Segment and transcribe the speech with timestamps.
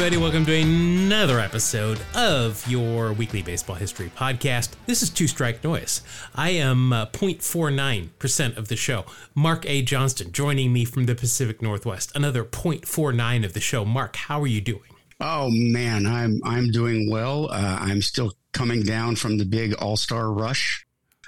[0.00, 0.22] everybody.
[0.22, 4.70] Welcome to another episode of your weekly baseball history podcast.
[4.86, 6.00] This is Two Strike Noise.
[6.34, 9.04] I am uh, 0.49% of the show.
[9.34, 9.82] Mark A.
[9.82, 12.16] Johnston joining me from the Pacific Northwest.
[12.16, 13.84] Another 0.49 of the show.
[13.84, 14.80] Mark, how are you doing?
[15.20, 17.50] Oh man, I'm I'm doing well.
[17.50, 20.86] Uh, I'm still coming down from the big All Star rush.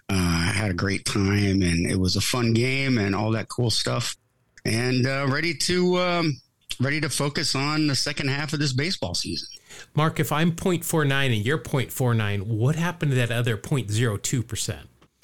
[0.09, 3.51] Uh, I had a great time, and it was a fun game, and all that
[3.51, 4.16] cool stuff.
[4.65, 6.41] And uh, ready to um,
[6.82, 9.48] ready to focus on the second half of this baseball season.
[9.95, 14.77] Mark, if I'm 0.49 and you're 0.49, what happened to that other 0.02%?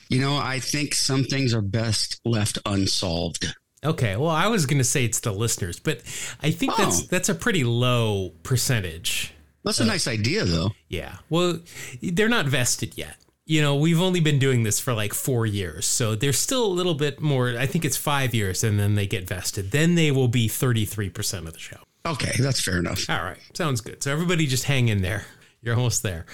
[0.09, 3.55] You know, I think some things are best left unsolved.
[3.85, 5.99] Okay, well, I was going to say it's the listeners, but
[6.43, 6.85] I think oh.
[6.85, 9.35] that's that's a pretty low percentage.
[9.65, 10.71] That's a uh, nice idea, though.
[10.89, 11.17] Yeah.
[11.29, 11.61] Well,
[12.03, 13.17] they're not vested yet
[13.49, 15.87] you know, we've only been doing this for like four years.
[15.87, 17.57] So there's still a little bit more.
[17.59, 19.71] I think it's five years and then they get vested.
[19.71, 21.79] Then they will be 33% of the show.
[22.05, 23.09] Okay, that's fair enough.
[23.09, 23.39] All right.
[23.55, 24.03] Sounds good.
[24.03, 25.25] So everybody just hang in there.
[25.63, 26.27] You're almost there.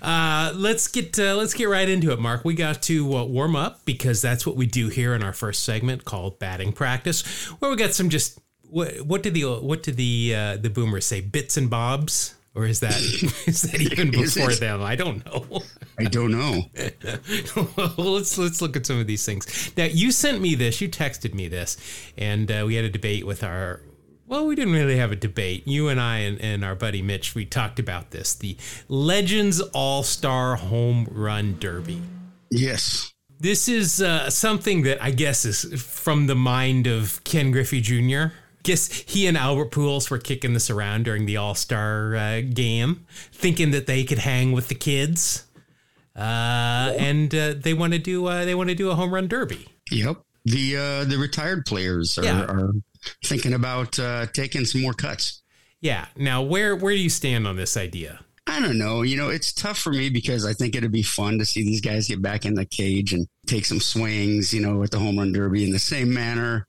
[0.00, 2.46] Uh, let's get uh, let's get right into it, Mark.
[2.46, 5.64] We got to uh, warm up because that's what we do here in our first
[5.64, 7.22] segment called batting practice,
[7.58, 11.04] where we got some just what what did the what did the uh, the boomers
[11.04, 11.20] say?
[11.20, 12.96] Bits and bobs or is that
[13.46, 14.82] is that even before them?
[14.82, 15.62] I don't know.
[15.98, 16.62] I don't know.
[17.96, 19.72] well, let's let's look at some of these things.
[19.76, 20.80] Now, you sent me this.
[20.80, 21.76] You texted me this,
[22.16, 23.82] and uh, we had a debate with our.
[24.26, 25.66] Well, we didn't really have a debate.
[25.66, 28.34] You and I and, and our buddy Mitch, we talked about this.
[28.34, 28.56] The
[28.88, 32.00] Legends All Star Home Run Derby.
[32.48, 33.12] Yes.
[33.40, 38.34] This is uh, something that I guess is from the mind of Ken Griffey Jr
[38.62, 43.06] guess he and Albert Pujols were kicking this around during the All Star uh, game,
[43.32, 45.44] thinking that they could hang with the kids,
[46.16, 49.28] uh, and uh, they want to do uh, they want to do a home run
[49.28, 49.66] derby.
[49.90, 52.44] Yep the uh, the retired players are, yeah.
[52.44, 52.72] are
[53.24, 55.42] thinking about uh, taking some more cuts.
[55.80, 56.06] Yeah.
[56.16, 58.20] Now, where where do you stand on this idea?
[58.46, 59.02] I don't know.
[59.02, 61.80] You know, it's tough for me because I think it'd be fun to see these
[61.80, 64.52] guys get back in the cage and take some swings.
[64.52, 66.66] You know, at the home run derby in the same manner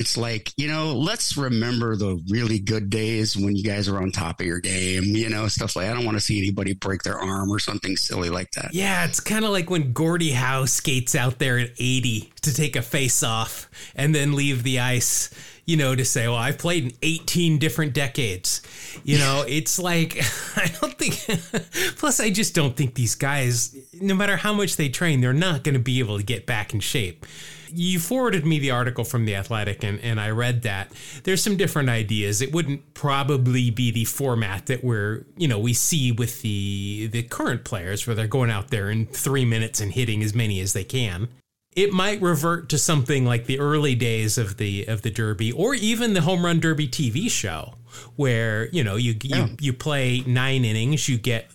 [0.00, 4.10] it's like, you know, let's remember the really good days when you guys are on
[4.10, 7.04] top of your game, you know, stuff like I don't want to see anybody break
[7.04, 8.74] their arm or something silly like that.
[8.74, 12.74] Yeah, it's kind of like when Gordie Howe skates out there at 80 to take
[12.74, 15.32] a face off and then leave the ice,
[15.64, 18.62] you know, to say, well, I've played in 18 different decades.
[19.04, 20.16] You know, it's like,
[20.56, 21.24] I don't think,
[21.98, 25.62] plus, I just don't think these guys, no matter how much they train, they're not
[25.62, 27.24] going to be able to get back in shape
[27.74, 30.92] you forwarded me the article from the Athletic, and, and I read that.
[31.24, 32.40] There's some different ideas.
[32.40, 37.22] It wouldn't probably be the format that we're you know we see with the the
[37.24, 40.72] current players, where they're going out there in three minutes and hitting as many as
[40.72, 41.28] they can.
[41.74, 45.74] It might revert to something like the early days of the of the Derby, or
[45.74, 47.74] even the Home Run Derby TV show,
[48.16, 49.46] where you know you yeah.
[49.46, 51.46] you, you play nine innings, you get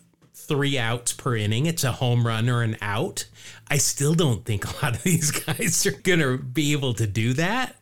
[0.49, 1.65] three outs per inning.
[1.67, 3.25] It's a home run or an out.
[3.69, 7.07] I still don't think a lot of these guys are going to be able to
[7.07, 7.77] do that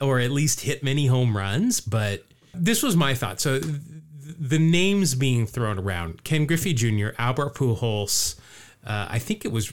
[0.00, 1.80] or at least hit many home runs.
[1.80, 2.24] But
[2.54, 3.40] this was my thought.
[3.40, 8.38] So the names being thrown around Ken Griffey Jr., Albert Pujols,
[8.86, 9.72] uh, I think it was,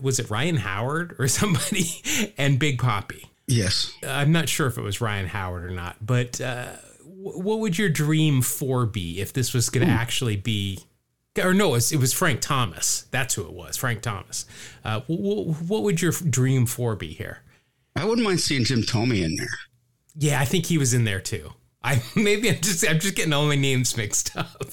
[0.00, 2.02] was it Ryan Howard or somebody,
[2.36, 3.30] and Big Poppy.
[3.46, 3.92] Yes.
[4.06, 6.72] I'm not sure if it was Ryan Howard or not, but uh,
[7.04, 10.78] what would your dream four be if this was going to actually be
[11.42, 13.06] or no, it was, it was, Frank Thomas.
[13.10, 14.46] That's who it was, Frank Thomas.
[14.84, 17.38] Uh, what, what would your dream for be here?
[17.96, 19.46] I wouldn't mind seeing Jim Thome in there.
[20.16, 21.52] Yeah, I think he was in there too.
[21.82, 24.64] I maybe I'm just I'm just getting all my names mixed up.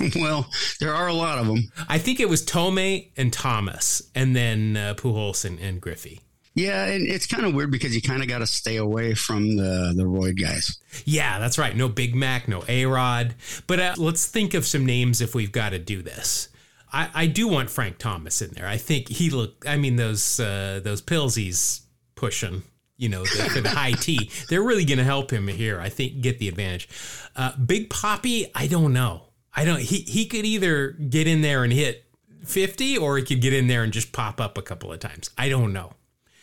[0.16, 0.48] well,
[0.80, 1.70] there are a lot of them.
[1.88, 6.20] I think it was Thome and Thomas, and then uh, Pujols and, and Griffey.
[6.54, 9.56] Yeah, and it's kind of weird because you kind of got to stay away from
[9.56, 10.78] the the Royd guys.
[11.04, 11.76] Yeah, that's right.
[11.76, 13.34] No Big Mac, no A Rod.
[13.66, 16.48] But uh, let's think of some names if we've got to do this.
[16.92, 18.68] I, I do want Frank Thomas in there.
[18.68, 19.64] I think he look.
[19.66, 21.82] I mean those uh, those pills he's
[22.14, 22.62] pushing.
[22.96, 25.80] You know, the, for the high T, they're really going to help him here.
[25.80, 26.88] I think get the advantage.
[27.34, 29.22] Uh, Big Poppy, I don't know.
[29.52, 29.80] I don't.
[29.80, 32.04] He he could either get in there and hit
[32.44, 35.30] fifty, or he could get in there and just pop up a couple of times.
[35.36, 35.94] I don't know.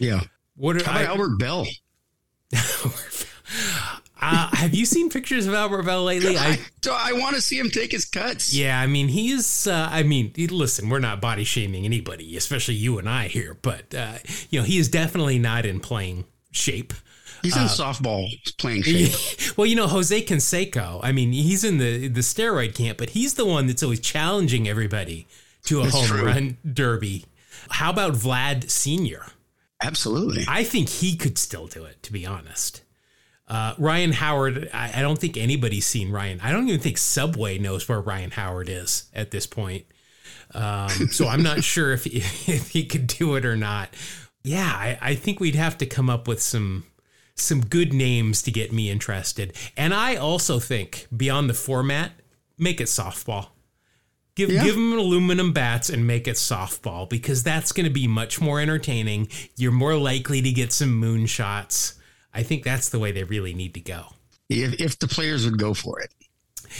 [0.01, 0.21] Yeah.
[0.55, 1.67] What are, How about I, Albert Belle?
[4.21, 6.37] uh, have you seen pictures of Albert Belle lately?
[6.37, 8.53] I I, I want to see him take his cuts.
[8.53, 9.67] Yeah, I mean he's.
[9.67, 13.93] Uh, I mean, listen, we're not body shaming anybody, especially you and I here, but
[13.93, 14.15] uh,
[14.49, 16.93] you know he is definitely not in playing shape.
[17.43, 18.27] He's in uh, softball
[18.57, 19.57] playing shape.
[19.57, 20.99] well, you know Jose Canseco.
[21.03, 24.67] I mean, he's in the the steroid camp, but he's the one that's always challenging
[24.67, 25.27] everybody
[25.65, 26.25] to a that's home true.
[26.25, 27.25] run derby.
[27.69, 29.27] How about Vlad Senior?
[29.81, 30.45] Absolutely.
[30.47, 32.81] I think he could still do it, to be honest.
[33.47, 36.39] Uh, Ryan Howard, I, I, don't think anybody's seen Ryan.
[36.41, 39.85] I don't even think Subway knows where Ryan Howard is at this point.
[40.53, 42.17] Um, so I'm not sure if he,
[42.51, 43.89] if he could do it or not.
[44.43, 46.85] Yeah, I, I think we'd have to come up with some
[47.35, 49.55] some good names to get me interested.
[49.75, 52.11] And I also think beyond the format,
[52.57, 53.47] make it softball.
[54.35, 54.63] Give yeah.
[54.63, 58.59] give them aluminum bats and make it softball because that's going to be much more
[58.61, 59.27] entertaining.
[59.57, 61.95] You're more likely to get some moonshots.
[62.33, 64.05] I think that's the way they really need to go.
[64.49, 66.13] If, if the players would go for it.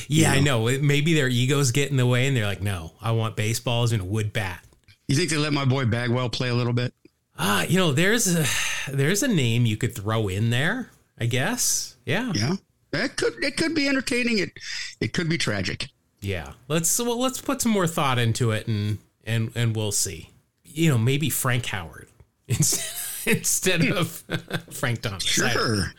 [0.08, 0.68] Yeah, you know?
[0.68, 0.82] I know.
[0.82, 4.02] Maybe their egos get in the way and they're like, no, I want baseballs and
[4.02, 4.64] a wood bat.
[5.08, 6.94] You think they let my boy Bagwell play a little bit?
[7.38, 8.46] Ah, uh, you know, there's a
[8.92, 10.90] there's a name you could throw in there,
[11.20, 11.96] I guess.
[12.06, 12.32] Yeah.
[12.34, 12.56] Yeah.
[12.94, 14.38] It could it could be entertaining.
[14.38, 14.52] It
[15.00, 15.90] it could be tragic.
[16.22, 16.54] Yeah.
[16.68, 20.30] Let's well, let's put some more thought into it and and and we'll see.
[20.64, 22.08] You know, maybe Frank Howard
[22.48, 24.10] instead instead of
[24.72, 25.24] Frank Thomas.
[25.24, 25.94] Sure.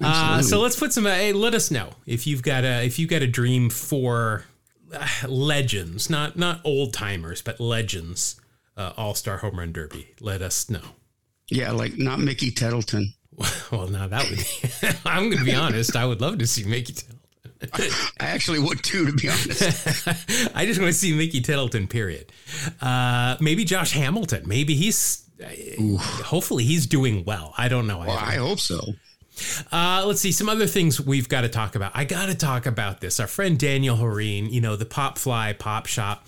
[0.00, 1.04] Uh, so let's put some.
[1.04, 4.44] Hey, let us know if you've got a if you've got a dream for
[4.92, 8.40] uh, legends, not not old timers, but legends.
[8.74, 10.08] Uh, All Star Home Run Derby.
[10.20, 10.80] Let us know.
[11.48, 13.14] Yeah, like not Mickey Tettleton.
[13.72, 14.38] Well, now that would.
[14.38, 15.96] Be, I'm going to be honest.
[15.96, 17.18] I would love to see Mickey Tettleton.
[17.72, 19.62] I actually would too, to be honest.
[20.54, 21.86] I just want to see Mickey Tettleton.
[21.86, 22.32] Period.
[22.80, 24.44] Uh, maybe Josh Hamilton.
[24.46, 25.24] Maybe he's.
[25.80, 26.00] Oof.
[26.00, 27.54] Hopefully, he's doing well.
[27.58, 27.98] I don't know.
[27.98, 28.80] Well, I, I hope so.
[29.72, 31.92] Uh, let's see some other things we've got to talk about.
[31.94, 33.18] I got to talk about this.
[33.18, 36.26] Our friend Daniel Horine, you know, the Pop Fly Pop Shop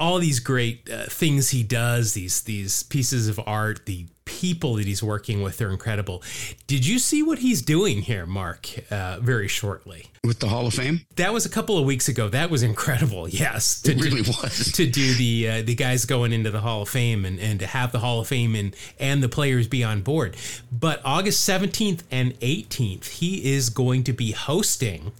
[0.00, 4.06] all these great uh, things he does, these these pieces of art, the
[4.38, 6.22] people that he's working with are incredible.
[6.68, 8.68] Did you see what he's doing here, Mark?
[8.88, 11.00] Uh, very shortly with the Hall of Fame.
[11.16, 12.28] That was a couple of weeks ago.
[12.28, 13.28] That was incredible.
[13.38, 16.82] Yes, to, it really was to do the uh, the guys going into the Hall
[16.82, 19.82] of Fame and, and to have the Hall of Fame and and the players be
[19.84, 20.36] on board.
[20.72, 25.12] But August seventeenth and eighteenth, he is going to be hosting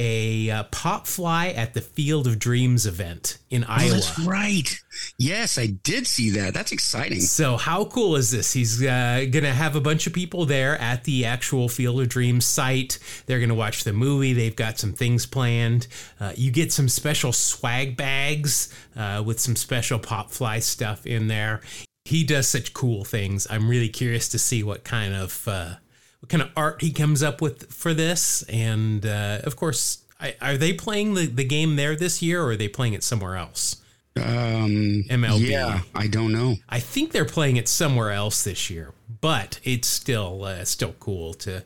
[0.00, 3.92] a uh, pop fly at the Field of Dreams event in oh, Iowa.
[3.92, 4.80] That's right.
[5.18, 6.54] Yes, I did see that.
[6.54, 7.20] That's exciting.
[7.20, 8.50] So, how cool is this?
[8.54, 12.08] He's uh, going to have a bunch of people there at the actual Field of
[12.08, 12.98] Dreams site.
[13.26, 14.32] They're going to watch the movie.
[14.32, 15.86] They've got some things planned.
[16.18, 21.28] Uh, you get some special swag bags uh, with some special pop fly stuff in
[21.28, 21.60] there.
[22.06, 23.46] He does such cool things.
[23.50, 25.74] I'm really curious to see what kind of uh,
[26.30, 28.42] kind of art he comes up with for this.
[28.44, 32.50] And uh, of course, I, are they playing the, the game there this year or
[32.50, 33.76] are they playing it somewhere else?
[34.16, 35.50] Um, MLB.
[35.50, 36.56] Yeah, I don't know.
[36.68, 41.34] I think they're playing it somewhere else this year, but it's still uh, still cool
[41.34, 41.64] to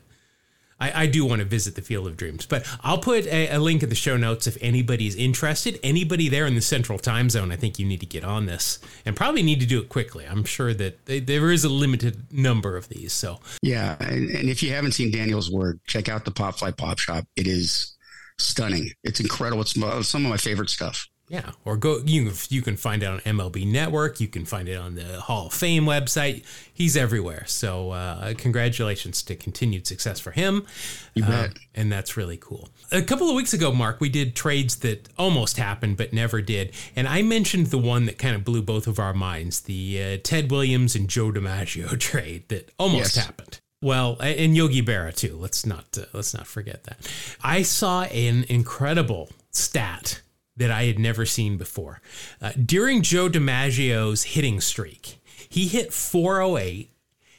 [0.79, 3.59] I, I, do want to visit the Field of Dreams, but I'll put a, a,
[3.59, 5.79] link in the show notes if anybody's interested.
[5.83, 8.79] Anybody there in the Central Time Zone, I think you need to get on this
[9.05, 10.25] and probably need to do it quickly.
[10.25, 13.13] I'm sure that they, there is a limited number of these.
[13.13, 16.71] So yeah, and, and if you haven't seen Daniel's work, check out the Pop Fly
[16.71, 17.25] Pop Shop.
[17.35, 17.95] It is
[18.37, 18.91] stunning.
[19.03, 19.61] It's incredible.
[19.61, 19.73] It's
[20.09, 21.07] some of my favorite stuff.
[21.27, 24.19] Yeah, or go you you can find it on MLB Network.
[24.19, 26.45] You can find it on the Hall of Fame website.
[26.71, 27.45] He's everywhere.
[27.47, 30.67] So uh, congratulations to continued success for him.
[31.15, 31.57] You uh, bet.
[31.73, 32.69] and that's really cool.
[32.91, 36.73] A couple of weeks ago, Mark, we did trades that almost happened but never did,
[36.95, 40.17] and I mentioned the one that kind of blew both of our minds: the uh,
[40.23, 43.25] Ted Williams and Joe DiMaggio trade that almost yes.
[43.25, 43.59] happened.
[43.81, 45.37] Well, and Yogi Berra too.
[45.39, 47.11] Let's not uh, let's not forget that.
[47.43, 50.21] I saw an incredible stat
[50.57, 52.01] that I had never seen before.
[52.41, 56.91] Uh, during Joe DiMaggio's hitting streak, he hit 408.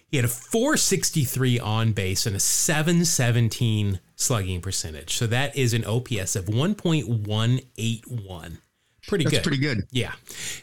[0.08, 5.16] He had a 463 on base and a 717 slugging percentage.
[5.16, 8.58] So that is an OPS of 1.181.
[9.06, 9.42] Pretty That's good.
[9.42, 9.86] pretty good.
[9.92, 10.12] Yeah.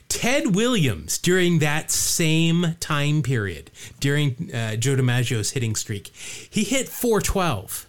[0.10, 6.90] Ted Williams, during that same time period, during uh, Joe DiMaggio's hitting streak, he hit
[6.90, 7.88] 412.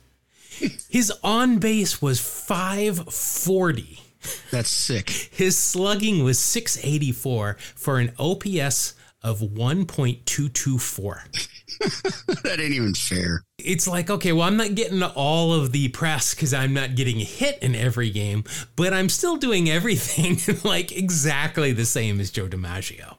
[0.89, 4.04] His on base was 540.
[4.51, 5.11] That's sick.
[5.11, 11.49] His slugging was 684 for an OPS of 1.224.
[12.43, 13.43] that ain't even fair.
[13.59, 17.19] It's like, okay, well, I'm not getting all of the press because I'm not getting
[17.19, 18.45] hit in every game,
[18.77, 23.17] but I'm still doing everything like exactly the same as Joe DiMaggio.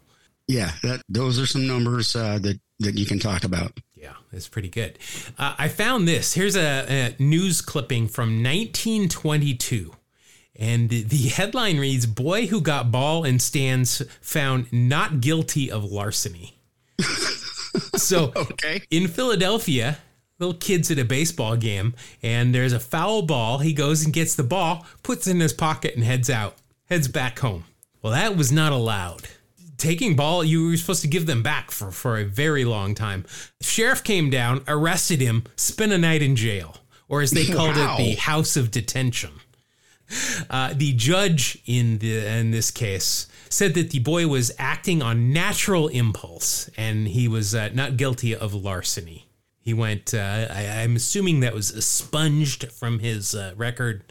[0.48, 3.72] Yeah, that those are some numbers uh, that that you can talk about.
[3.96, 5.00] Yeah, it's pretty good.
[5.40, 6.34] Uh, I found this.
[6.34, 9.92] Here's a, a news clipping from 1922.
[10.58, 16.58] And the headline reads Boy who got ball and stands found not guilty of larceny.
[17.96, 18.82] so, okay.
[18.90, 19.98] in Philadelphia,
[20.40, 21.94] little kids at a baseball game,
[22.24, 23.60] and there's a foul ball.
[23.60, 27.08] He goes and gets the ball, puts it in his pocket, and heads out, heads
[27.08, 27.66] back home.
[28.02, 29.24] Well, that was not allowed.
[29.78, 33.26] taking ball, you were supposed to give them back for, for a very long time.
[33.62, 36.78] Sheriff came down, arrested him, spent a night in jail,
[37.10, 37.96] or as they called Wow.
[37.96, 39.32] it, the house of detention.
[40.50, 45.34] Uh, the judge in the in this case said that the boy was acting on
[45.34, 49.28] natural impulse and he was uh, not guilty of larceny.
[49.60, 50.14] He went.
[50.14, 54.04] Uh, I, I'm assuming that was expunged from his uh, record.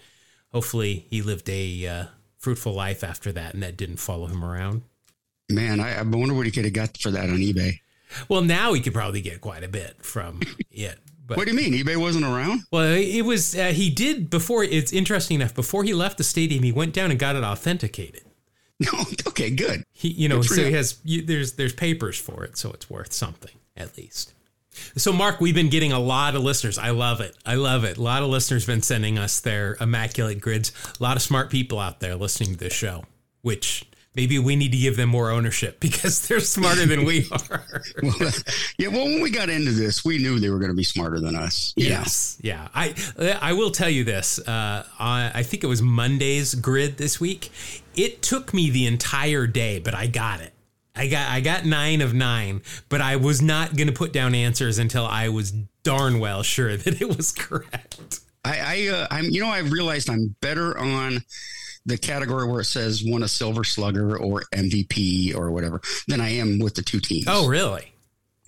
[0.53, 2.05] Hopefully, he lived a uh,
[2.39, 4.83] fruitful life after that, and that didn't follow him around.
[5.49, 7.79] Man, I, I wonder what he could have got for that on eBay.
[8.29, 10.99] Well, now he could probably get quite a bit from it.
[11.27, 11.73] But What do you mean?
[11.73, 12.63] eBay wasn't around?
[12.71, 14.63] well, it was uh, he did before.
[14.65, 15.55] It's interesting enough.
[15.55, 18.23] Before he left the stadium, he went down and got it authenticated.
[18.81, 19.05] No.
[19.29, 19.85] Okay, good.
[19.93, 23.13] He, you know, so he has you, there's there's papers for it, so it's worth
[23.13, 24.35] something at least.
[24.97, 26.77] So, Mark, we've been getting a lot of listeners.
[26.77, 27.37] I love it.
[27.47, 27.97] I love it.
[27.99, 30.73] A lot of listeners been sending us their immaculate grids.
[30.99, 33.05] A lot of smart people out there listening to this show,
[33.43, 37.65] which maybe we need to give them more ownership because they're smarter than we are.
[38.03, 38.33] Well,
[38.79, 38.89] yeah.
[38.89, 41.37] Well, when we got into this, we knew they were going to be smarter than
[41.37, 41.75] us.
[41.77, 42.05] know.
[42.43, 42.69] Yeah.
[42.75, 42.95] I
[43.41, 44.39] I will tell you this.
[44.39, 47.51] Uh, I, I think it was Monday's grid this week.
[47.97, 50.53] It took me the entire day, but I got it.
[50.97, 54.35] I got I got nine of nine, but I was not going to put down
[54.35, 55.53] answers until I was
[55.83, 58.21] darn well sure that it was correct.
[58.45, 61.25] I, I uh, I'm, you know, I've realized I'm better on
[61.87, 66.31] the category where it says won a silver slugger or MVP or whatever than I
[66.31, 67.27] am with the two teams.
[67.29, 67.93] Oh, really?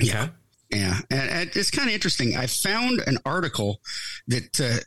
[0.00, 0.28] yeah.
[0.70, 0.98] Yeah.
[1.10, 2.36] And, and it's kind of interesting.
[2.36, 3.80] I found an article
[4.28, 4.78] that uh,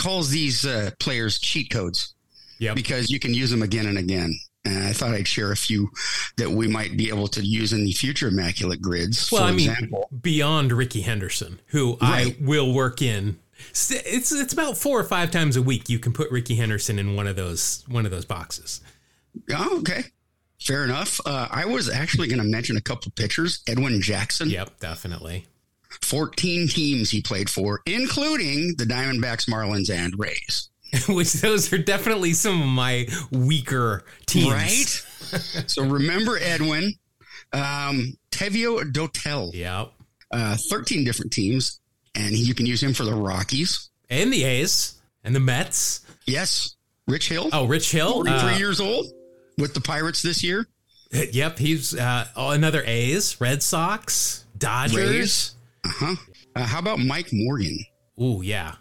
[0.00, 2.14] calls these uh, players cheat codes
[2.60, 2.76] Yep.
[2.76, 4.32] because you can use them again and again.
[4.64, 5.90] And I thought I'd share a few
[6.36, 9.30] that we might be able to use in the future immaculate grids.
[9.32, 12.34] Well, For I mean, example, beyond Rickey Henderson, who Right.
[12.40, 13.38] I will work in.
[13.70, 17.16] It's it's about four or five times a week you can put Rickey Henderson in
[17.16, 18.80] one of those one of those boxes.
[19.50, 20.04] oh, okay.
[20.60, 21.20] Fair enough.
[21.26, 23.62] Uh, I was actually going to mention a couple pitchers.
[23.68, 25.46] Edwin Jackson, Yep, definitely.
[26.02, 30.70] 14 teams he played for, including the Diamondbacks, Marlins, and Rays.
[31.08, 34.52] which those are definitely some of my weaker teams.
[34.52, 35.64] Right?
[35.66, 36.94] so remember Edwin,
[37.52, 39.92] um, Octavio Dotel, Yep.
[40.30, 41.80] uh, 13 different teams,
[42.14, 43.90] and you can use him for the Rockies.
[44.10, 44.94] And the A's
[45.24, 46.00] and the Mets.
[46.26, 46.76] Yes.
[47.06, 48.12] Rich Hill, Oh, Rich Hill.
[48.24, 49.06] 43 Uh, years old
[49.58, 50.66] with the Pirates this year.
[51.32, 55.54] yep, he's uh, another A's, Red Sox, Dodgers.
[55.84, 56.14] Uh-huh.
[56.56, 57.78] Uh, how about Mike Morgan?
[58.18, 58.76] Oh yeah.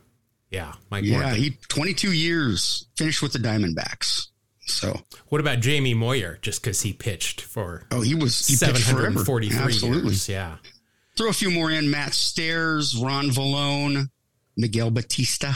[0.52, 1.36] Yeah, Mike Yeah, Morgan.
[1.36, 4.28] he 22 years finished with the Diamondbacks.
[4.66, 6.38] So, What about Jamie Moyer?
[6.42, 10.04] Just because he pitched for oh, he was he pitched 743 Absolutely.
[10.12, 10.30] years.
[10.30, 10.58] Yeah.
[11.18, 14.10] Throw a few more in: Matt Stairs, Ron Villone,
[14.58, 15.54] Miguel Batista.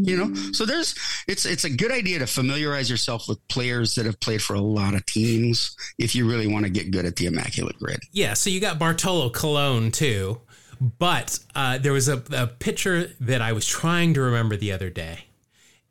[0.00, 0.94] You know, so there's
[1.26, 4.60] it's it's a good idea to familiarize yourself with players that have played for a
[4.60, 8.00] lot of teams if you really want to get good at the immaculate grid.
[8.12, 10.40] Yeah, so you got Bartolo Colon too,
[10.80, 14.90] but uh, there was a, a pitcher that I was trying to remember the other
[14.90, 15.24] day,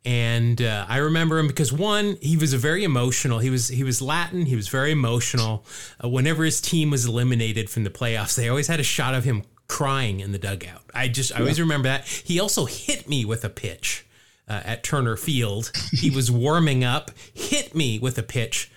[0.04, 3.40] and uh, I remember him because one, he was a very emotional.
[3.40, 4.46] He was he was Latin.
[4.46, 5.66] He was very emotional.
[6.02, 9.24] Uh, whenever his team was eliminated from the playoffs, they always had a shot of
[9.24, 10.82] him crying in the dugout.
[10.94, 12.06] I just I always remember that.
[12.06, 14.06] He also hit me with a pitch
[14.48, 15.70] uh, at Turner Field.
[15.92, 18.70] He was warming up, hit me with a pitch.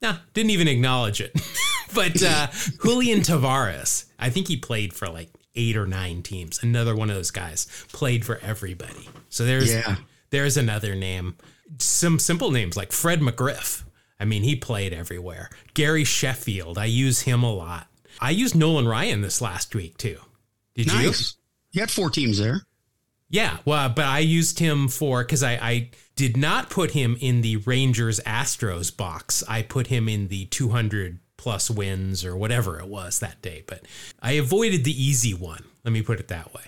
[0.00, 1.38] Nah, didn't even acknowledge it.
[1.94, 2.46] but uh,
[2.82, 6.62] Julian Tavarez, I think he played for like eight or nine teams.
[6.62, 9.08] Another one of those guys played for everybody.
[9.28, 9.96] So there's Yeah.
[10.30, 11.36] There's another name.
[11.78, 13.84] Some simple names like Fred McGriff.
[14.20, 15.50] I mean, he played everywhere.
[15.74, 17.86] Gary Sheffield, I use him a lot.
[18.20, 20.18] I used Nolan Ryan this last week too.
[20.74, 21.06] Did you?
[21.06, 21.36] Nice.
[21.70, 22.62] You had four teams there.
[23.30, 27.42] Yeah, well, but I used him for because I, I did not put him in
[27.42, 29.44] the Rangers Astros box.
[29.46, 33.64] I put him in the 200 plus wins or whatever it was that day.
[33.66, 33.82] But
[34.20, 35.64] I avoided the easy one.
[35.84, 36.62] Let me put it that way.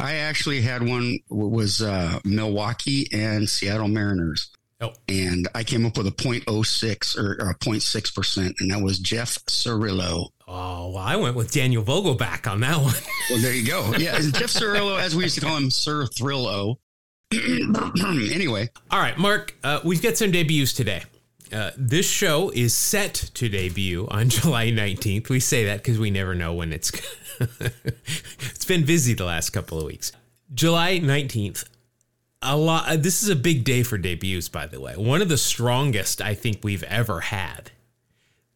[0.00, 4.50] I actually had one was uh, Milwaukee and Seattle Mariners.
[4.80, 4.92] Oh.
[5.08, 8.98] And I came up with a 0.06 or, or a 0.6 percent, and that was
[8.98, 10.28] Jeff Cirillo.
[10.48, 12.94] Oh, well, I went with Daniel Vogelbach on that one.
[13.30, 13.92] Well, there you go.
[13.96, 16.78] Yeah, Jeff Cirillo, as we used to call him, Sir Thrillo.
[17.32, 21.04] anyway, All right, Mark, uh, we've got some debuts today.
[21.52, 25.28] Uh, this show is set to debut on July 19th.
[25.28, 26.90] We say that because we never know when it's.
[27.40, 30.12] it's been busy the last couple of weeks.
[30.52, 31.64] July 19th.
[32.42, 32.88] A lot.
[32.88, 34.94] uh, This is a big day for debuts, by the way.
[34.96, 37.70] One of the strongest I think we've ever had.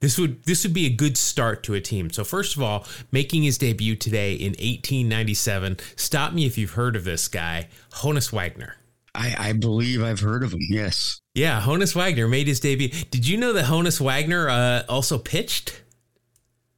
[0.00, 2.10] This would this would be a good start to a team.
[2.10, 5.78] So first of all, making his debut today in 1897.
[5.96, 8.76] Stop me if you've heard of this guy, Honus Wagner.
[9.14, 10.58] I, I believe I've heard of him.
[10.68, 11.20] Yes.
[11.34, 12.88] Yeah, Honus Wagner made his debut.
[13.10, 15.82] Did you know that Honus Wagner uh, also pitched?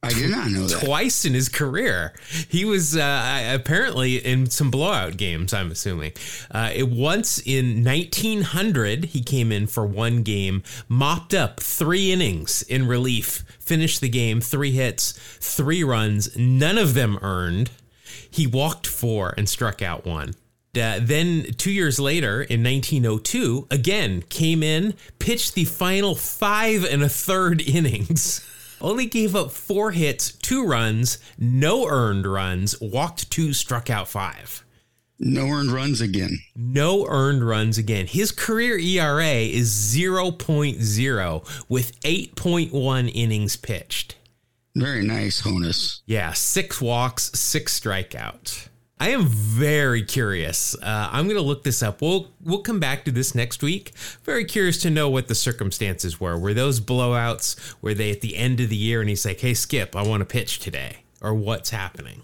[0.01, 0.83] I did not know that.
[0.83, 2.13] Twice in his career.
[2.49, 6.13] He was uh, apparently in some blowout games, I'm assuming.
[6.49, 12.63] Uh, it, once in 1900, he came in for one game, mopped up three innings
[12.63, 17.69] in relief, finished the game, three hits, three runs, none of them earned.
[18.29, 20.35] He walked four and struck out one.
[20.77, 27.03] Uh, then two years later, in 1902, again came in, pitched the final five and
[27.03, 28.45] a third innings.
[28.79, 34.63] Only gave up four hits, two runs, no earned runs, walked two, struck out five.
[35.19, 36.37] No earned runs again.
[36.55, 38.05] No earned runs again.
[38.05, 44.15] His career ERA is 0.0 with 8.1 innings pitched.
[44.75, 46.01] Very nice, Honus.
[46.05, 48.67] Yeah, six walks, six strikeouts.
[48.99, 50.75] I am very curious.
[50.75, 52.01] Uh, I'm going to look this up.
[52.01, 53.91] We'll we'll come back to this next week.
[54.23, 56.37] Very curious to know what the circumstances were.
[56.37, 57.75] Were those blowouts?
[57.81, 60.21] Were they at the end of the year and he's like, "Hey, Skip, I want
[60.21, 62.23] to pitch today," or what's happening?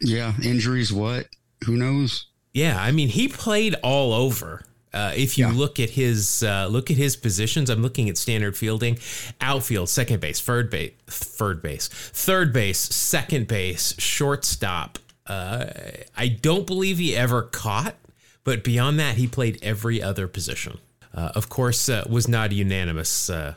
[0.00, 0.92] Yeah, injuries.
[0.92, 1.26] What?
[1.66, 2.26] Who knows?
[2.54, 4.64] Yeah, I mean, he played all over.
[4.92, 5.52] Uh, if you yeah.
[5.52, 8.98] look at his uh, look at his positions, I'm looking at standard fielding,
[9.40, 15.66] outfield, second base, third base, third base, third base, second base, shortstop, uh,
[16.16, 17.94] I don't believe he ever caught,
[18.44, 20.78] but beyond that, he played every other position.
[21.14, 23.30] Uh, of course, uh, was not a unanimous.
[23.30, 23.54] Uh,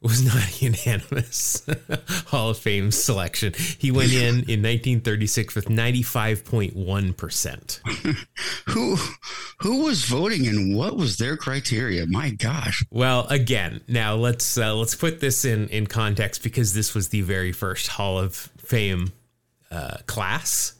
[0.00, 1.66] was not a unanimous
[2.26, 3.52] Hall of Fame selection.
[3.78, 7.80] He went in in 1936 with 95.1 percent.
[8.66, 8.96] who
[9.58, 12.06] who was voting and what was their criteria?
[12.06, 12.84] My gosh.
[12.90, 17.22] Well, again, now let's uh, let's put this in in context because this was the
[17.22, 19.12] very first Hall of Fame
[19.70, 20.74] uh, class.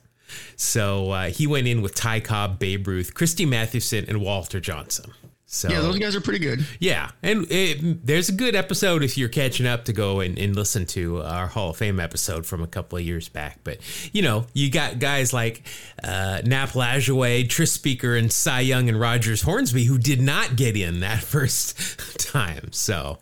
[0.57, 5.13] So uh, he went in with Ty Cobb, Babe Ruth, Christy Mathewson, and Walter Johnson.
[5.49, 6.67] So yeah, those guys are pretty good.
[6.81, 10.57] Yeah, and it, there's a good episode if you're catching up to go and, and,
[10.57, 13.61] listen to our Hall of Fame episode from a couple of years back.
[13.63, 13.79] But
[14.13, 15.63] you know, you got guys like
[16.03, 20.77] uh, Nap Lajoie, Tris Speaker, and Cy Young and Rogers Hornsby who did not get
[20.77, 22.73] in that first time.
[22.73, 23.19] So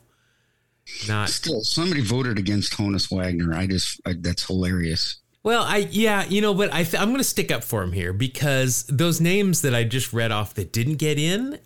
[1.07, 3.55] not still somebody voted against Honus Wagner.
[3.55, 5.17] I just I, that's hilarious.
[5.45, 7.93] Well, I yeah, you know, but I th- I'm going to stick up for him
[7.93, 11.59] here because those names that I just read off that didn't get in,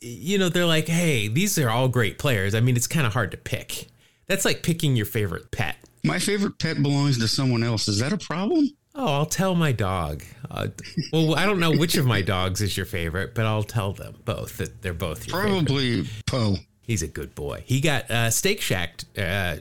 [0.00, 2.54] you know, they're like, hey, these are all great players.
[2.54, 3.88] I mean, it's kind of hard to pick.
[4.28, 5.76] That's like picking your favorite pet.
[6.04, 7.88] My favorite pet belongs to someone else.
[7.88, 8.70] Is that a problem?
[8.94, 10.22] Oh, I'll tell my dog.
[10.48, 10.68] Uh,
[11.12, 14.14] well, I don't know which of my dogs is your favorite, but I'll tell them
[14.24, 16.56] both that they're both your probably Poe.
[16.82, 17.64] He's a good boy.
[17.66, 19.56] He got uh, Steak Shack, uh,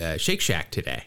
[0.00, 1.06] uh, Shake Shack today.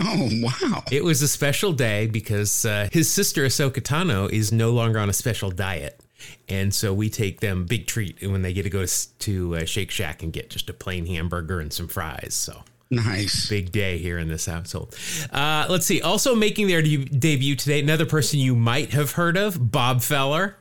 [0.00, 0.84] Oh, wow.
[0.92, 5.08] It was a special day because uh, his sister Ahsoka Tano is no longer on
[5.08, 6.00] a special diet.
[6.48, 9.90] And so we take them big treat when they get to go to uh, Shake
[9.90, 12.34] Shack and get just a plain hamburger and some fries.
[12.34, 13.48] So nice.
[13.48, 14.96] Big day here in this household.
[15.32, 16.00] Uh, let's see.
[16.00, 20.56] Also making their de- debut today, another person you might have heard of, Bob Feller.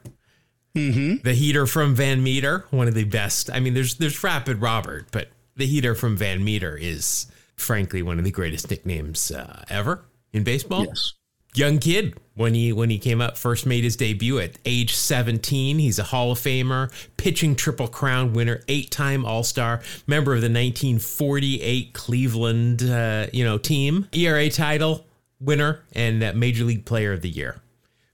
[0.75, 1.23] Mm-hmm.
[1.23, 3.49] The heater from Van Meter, one of the best.
[3.51, 7.25] I mean, there's there's Rapid Robert, but the heater from Van Meter is
[7.57, 10.85] frankly one of the greatest nicknames uh, ever in baseball.
[10.85, 11.13] Yes.
[11.53, 15.79] Young kid when he when he came up, first made his debut at age 17.
[15.79, 21.93] He's a Hall of Famer, pitching Triple Crown winner, eight-time All-Star, member of the 1948
[21.93, 25.07] Cleveland uh, you know team, ERA title
[25.39, 27.59] winner, and Major League Player of the Year.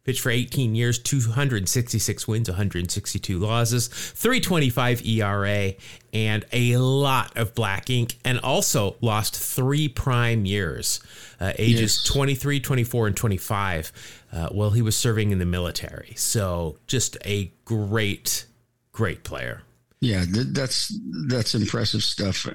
[0.04, 5.74] Pitched for 18 years, 266 wins, 162 losses, 325 ERA,
[6.12, 11.00] and a lot of black ink, and also lost three prime years,
[11.40, 12.14] uh, ages yes.
[12.14, 13.92] 23, 24, and 25,
[14.34, 16.14] uh, while he was serving in the military.
[16.18, 18.46] So just a great,
[18.92, 19.62] great player.
[20.02, 20.94] Yeah, that's
[21.30, 22.46] that's impressive stuff.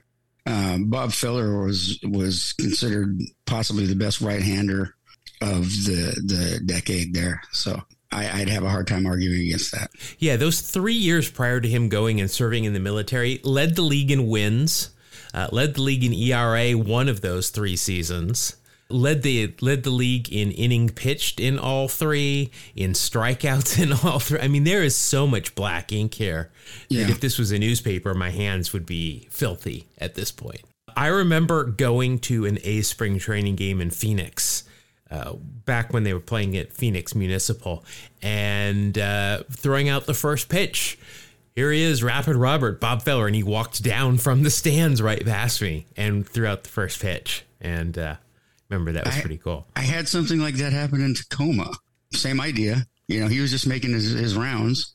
[0.44, 4.97] Um, Bob Feller was was considered possibly the best right hander
[5.40, 7.42] of the the decade there.
[7.52, 9.90] So I, would have a hard time arguing against that.
[10.18, 13.82] Yeah, those three years prior to him going and serving in the military led the
[13.82, 14.90] league in wins,
[15.34, 18.56] uh, led the league in ERA one of those three seasons.
[18.90, 24.18] Led the led the league in inning pitched in all three, in strikeouts in all
[24.18, 24.40] three.
[24.40, 26.50] I mean, there is so much black ink here
[26.88, 27.02] yeah.
[27.02, 30.62] that if this was a newspaper, my hands would be filthy at this point.
[30.96, 34.64] I remember going to an A spring training game in Phoenix
[35.10, 37.84] uh, back when they were playing at Phoenix Municipal
[38.22, 40.98] and uh, throwing out the first pitch.
[41.54, 45.24] Here he is, Rapid Robert, Bob Feller, and he walked down from the stands right
[45.24, 47.44] past me and threw out the first pitch.
[47.60, 48.14] And uh,
[48.68, 49.66] remember, that was I, pretty cool.
[49.74, 51.72] I had something like that happen in Tacoma.
[52.12, 52.86] Same idea.
[53.08, 54.94] You know, he was just making his, his rounds.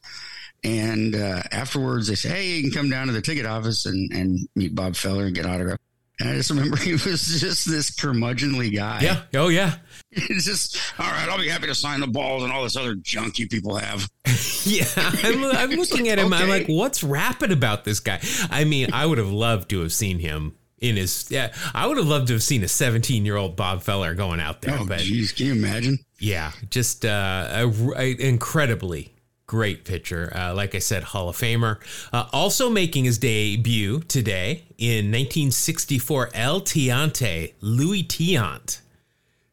[0.64, 4.10] And uh, afterwards, they say, hey, you can come down to the ticket office and,
[4.14, 5.80] and meet Bob Feller and get autograph.
[6.20, 9.02] And I just remember he was just this curmudgeonly guy.
[9.02, 9.22] Yeah.
[9.34, 9.76] Oh, yeah.
[10.16, 12.94] It's just, all right, I'll be happy to sign the balls and all this other
[12.94, 14.08] junk you people have.
[14.64, 14.86] yeah.
[14.96, 16.32] I'm, I'm looking at him.
[16.32, 18.20] I'm like, what's rapid about this guy?
[18.52, 21.26] I mean, I would have loved to have seen him in his.
[21.32, 21.52] Yeah.
[21.74, 24.62] I would have loved to have seen a 17 year old Bob Feller going out
[24.62, 24.78] there.
[24.80, 25.36] Oh, but jeez.
[25.36, 25.98] Can you imagine?
[26.20, 29.13] yeah, just uh, a, a incredibly
[29.54, 30.34] great pitcher.
[30.36, 31.78] Uh, like I said, Hall of Famer.
[32.12, 38.82] Uh, also making his debut today in 1964, El Tiante, Luis Tiant.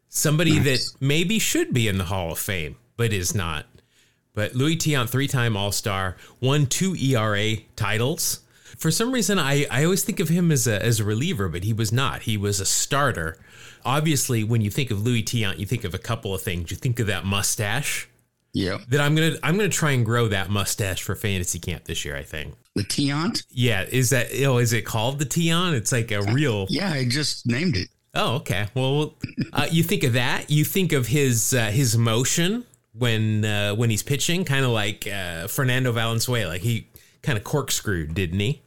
[0.08, 0.92] Somebody Nice.
[0.92, 3.66] that maybe should be in the Hall of Fame, but is not.
[4.32, 8.40] But Luis Tiant, three time All Star, won two ERA titles.
[8.78, 11.64] For some reason, I, I always think of him as a, as a reliever, but
[11.64, 12.22] he was not.
[12.22, 13.38] He was a starter.
[13.84, 16.70] Obviously, when you think of Luis Tiant, you think of a couple of things.
[16.70, 18.08] You think of that mustache
[18.52, 18.86] Yep.
[18.88, 22.16] that I'm gonna I'm gonna try and grow that mustache for fantasy camp this year.
[22.16, 22.54] I think.
[22.74, 23.44] The Tiant?
[23.50, 25.74] Yeah, is that oh is it called the Tion?
[25.74, 26.66] It's like a real.
[26.68, 27.88] Yeah, I just named it.
[28.14, 28.66] Oh, okay.
[28.74, 29.14] Well,
[29.52, 30.50] uh, you think of that.
[30.50, 35.06] You think of his uh, his motion when uh, when he's pitching, kind of like
[35.06, 36.58] uh, Fernando Valenzuela.
[36.58, 36.88] He
[37.22, 38.62] kind of corkscrewed, didn't he?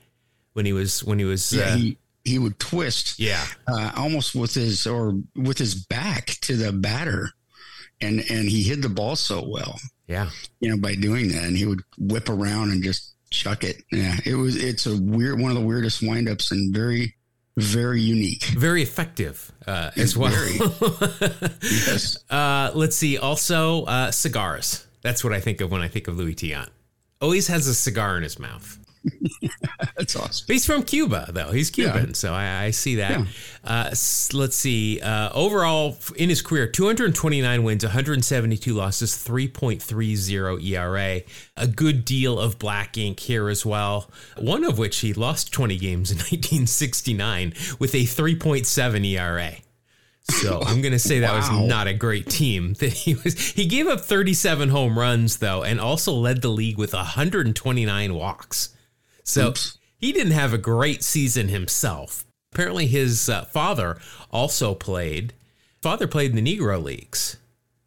[0.54, 1.52] When he was when he was.
[1.52, 3.46] Yeah, uh, he, he would twist yeah.
[3.67, 7.32] uh, almost with his or with his back to the batter,
[8.04, 10.30] and and he hid the ball so well, Yeah.
[10.60, 13.82] you know, by doing that, and he would whip around and just chuck it.
[13.92, 17.16] Yeah, it was it's a weird one of the weirdest windups and very
[17.58, 18.44] very unique.
[18.58, 20.32] Very effective uh, as well.
[21.62, 23.18] Yes, Uh, let's see.
[23.18, 24.86] Also, uh, cigars.
[25.02, 26.70] That's what I think of when I think of Luis Tiant.
[27.22, 28.80] Always has a cigar in his mouth.
[29.98, 30.46] That's awesome.
[30.48, 31.52] He's from Cuba, though.
[31.52, 32.13] He's Cuban, Yeah.
[32.13, 33.20] so I, I see that.
[33.20, 33.26] Yeah.
[33.63, 33.94] Uh,
[34.34, 35.02] let's see.
[35.02, 41.22] Uh, overall, in his career, 229 wins, 172 losses, 3.30 ERA.
[41.58, 44.10] A good deal of black ink here as well.
[44.38, 49.52] One of which he lost 20 games in 1969 with a 3.7 ERA.
[50.26, 53.38] So I'm going to say that was not a great team that he was.
[53.38, 58.70] He gave up 37 home runs though, and also led the league with 129 walks.
[59.24, 59.78] So Oops.
[59.98, 62.26] he didn't have a great season himself.
[62.52, 63.98] Apparently, his uh, father
[64.32, 65.34] also played.
[65.82, 67.38] Father played in the Negro Leagues.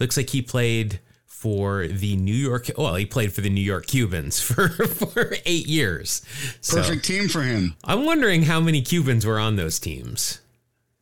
[0.00, 2.70] Looks like he played for the New York.
[2.76, 6.22] Well, he played for the New York Cubans for for eight years.
[6.60, 7.76] So Perfect team for him.
[7.84, 10.40] I'm wondering how many Cubans were on those teams,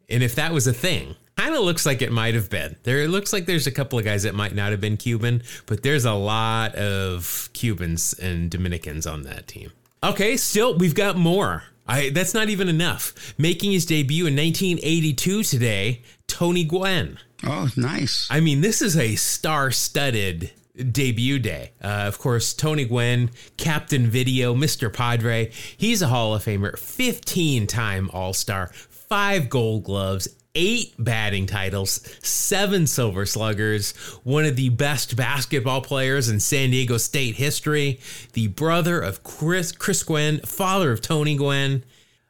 [0.09, 1.16] and if that was a thing.
[1.37, 2.77] Kind of looks like it might have been.
[2.85, 5.42] There it looks like there's a couple of guys that might not have been Cuban,
[5.66, 9.73] but there's a lot of Cubans and Dominicans on that team.
[10.05, 11.62] Okay, still we've got more.
[11.87, 13.35] I that's not even enough.
[13.38, 17.19] Making his debut in 1982 today, Tony Gwynn.
[17.43, 18.29] Oh, nice.
[18.31, 20.51] I mean, this is a star-studded
[20.93, 21.73] debut day.
[21.83, 24.93] Uh, of course, Tony Gwynn, Captain Video, Mr.
[24.93, 25.51] Padre.
[25.77, 33.27] He's a Hall of Famer, 15-time All-Star, five Gold Gloves, eight batting titles, seven Silver
[33.27, 38.01] Sluggers, one of the best basketball players in San Diego State history,
[38.35, 41.85] the brother of Chris, Chris Gwynn, father of Tony Gwynn.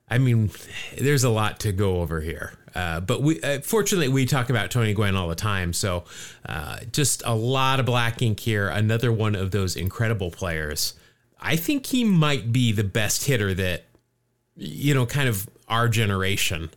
[0.09, 0.51] I mean,
[0.97, 2.55] there's a lot to go over here.
[2.75, 5.73] Uh, but we, uh, fortunately, we talk about Tony Gwynn all the time.
[5.73, 6.05] So,
[6.47, 8.69] uh, just a lot of black ink here.
[8.69, 10.95] Another one of those incredible players.
[11.39, 13.85] I think he might be the best hitter that,
[14.57, 16.71] you know, kind of our generation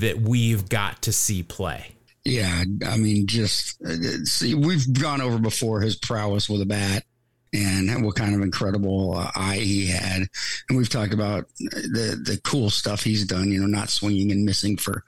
[0.00, 1.88] that we've got to see play.
[2.24, 7.04] Yeah, I mean, just uh, see, we've gone over before his prowess with a bat
[7.52, 10.22] and what kind of incredible uh, eye he had,
[10.68, 13.50] and we've talked about the the cool stuff he's done.
[13.52, 15.04] You know, not swinging and missing for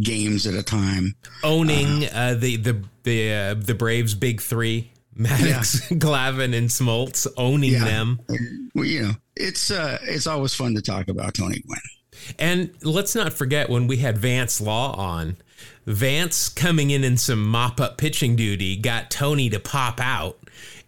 [0.00, 1.16] games at a time.
[1.42, 7.72] Owning uh, the the the uh, the Braves' big three, Maddux, Glavine, and Smoltz, owning
[7.72, 7.84] Yeah.
[7.84, 8.20] them.
[8.76, 11.80] Well, you know, it's uh, it's always fun to talk about Tony Gwynn.
[12.38, 15.36] And let's not forget when we had Vance Law on,
[15.86, 20.38] Vance coming in in some mop up pitching duty got Tony to pop out.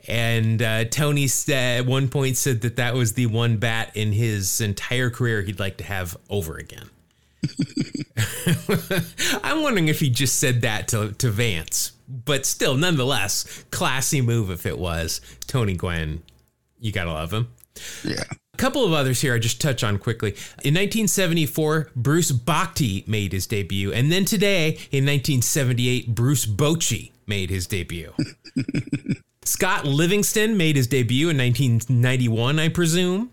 [0.08, 4.12] And uh, Tony said, at one point said that that was the one bat in
[4.12, 6.90] his entire career he'd like to have over again.
[9.42, 14.50] I'm wondering if he just said that to, to Vance, but still, nonetheless, classy move
[14.50, 15.20] if it was.
[15.46, 16.22] Tony Gwynn,
[16.78, 17.48] you gotta love him.
[18.04, 20.32] Yeah, A couple of others here I just touch on quickly.
[20.62, 27.48] In 1974, Bruce Bochte made his debut, and then today in 1978, Bruce Bochy made
[27.48, 28.12] his debut.
[29.46, 33.30] Scott Livingstone made his debut in 1991, I presume.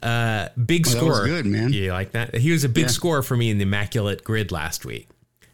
[0.00, 1.10] Uh, big Oh, that score.
[1.10, 1.72] was good, man.
[1.72, 2.36] You like that?
[2.36, 2.88] He was a big Yeah.
[2.88, 5.08] score for me in the Immaculate Grid last week.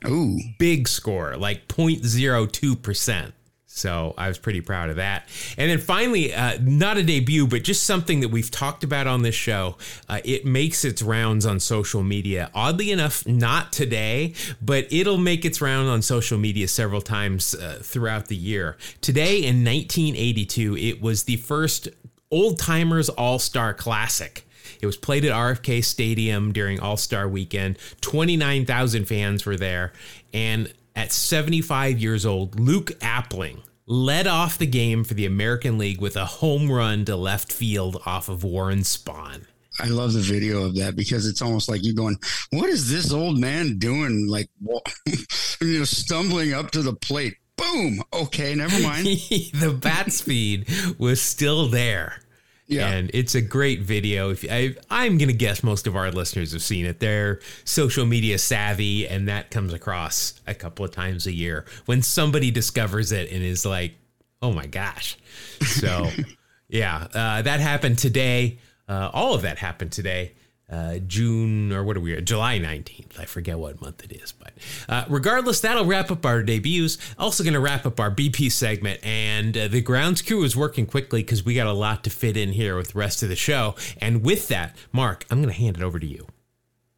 [0.06, 3.32] Ooh, Big score, like 0.02%.
[3.78, 5.28] So I was pretty proud of that.
[5.56, 9.22] And then finally, uh, not a debut, but just something that we've talked about on
[9.22, 9.76] this show.
[10.08, 12.50] Uh, it makes its rounds on social media.
[12.54, 17.78] Oddly enough, not today, but it'll make its round on social media several times uh,
[17.82, 18.76] throughout the year.
[19.00, 21.88] Today in 1982, it was the first
[22.30, 24.44] Old Timers All Star Classic.
[24.80, 27.78] It was played at RFK Stadium during All Star Weekend.
[28.00, 29.92] 29,000 fans were there.
[30.32, 36.00] And at 75 years old, Luke Appling led off the game for the American League
[36.00, 39.46] with a home run to left field off of Warren Spahn.
[39.80, 42.16] I love the video of that because it's almost like you're going,
[42.50, 44.50] "What is this old man doing?" Like,
[45.60, 47.36] you know, stumbling up to the plate.
[47.56, 48.02] Boom.
[48.12, 49.06] Okay, never mind.
[49.06, 52.20] the bat speed was still there.
[52.68, 52.88] Yeah.
[52.88, 54.30] And it's a great video.
[54.30, 57.00] If I, I'm going to guess most of our listeners have seen it.
[57.00, 62.02] They're social media savvy, and that comes across a couple of times a year when
[62.02, 63.94] somebody discovers it and is like,
[64.42, 65.16] "Oh my gosh!"
[65.60, 66.10] So,
[66.68, 68.58] yeah, uh, that happened today.
[68.86, 70.34] Uh, all of that happened today
[70.70, 72.20] uh, June or what are we?
[72.20, 73.18] July 19th.
[73.18, 74.52] I forget what month it is, but
[74.88, 76.98] uh, regardless, that'll wrap up our debuts.
[77.18, 80.86] Also, going to wrap up our BP segment, and uh, the grounds crew is working
[80.86, 83.36] quickly because we got a lot to fit in here with the rest of the
[83.36, 83.74] show.
[83.98, 86.26] And with that, Mark, I'm going to hand it over to you.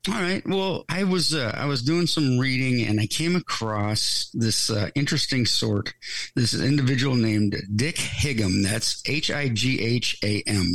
[0.09, 0.43] All right.
[0.47, 4.89] Well, I was uh, I was doing some reading and I came across this uh,
[4.95, 5.93] interesting sort.
[6.35, 8.63] This individual named Dick Higham.
[8.63, 10.73] That's H I G H A M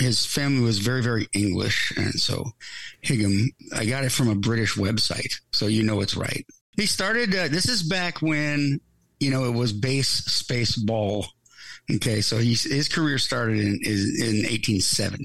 [0.00, 1.92] his family was very, very English.
[1.96, 2.52] And so
[3.04, 5.34] Higham, I got it from a British website.
[5.52, 6.46] So you know it's right.
[6.76, 8.80] He started, uh, this is back when,
[9.20, 11.26] you know, it was base space ball.
[11.94, 12.20] Okay.
[12.20, 15.24] So his career started in, in 1870.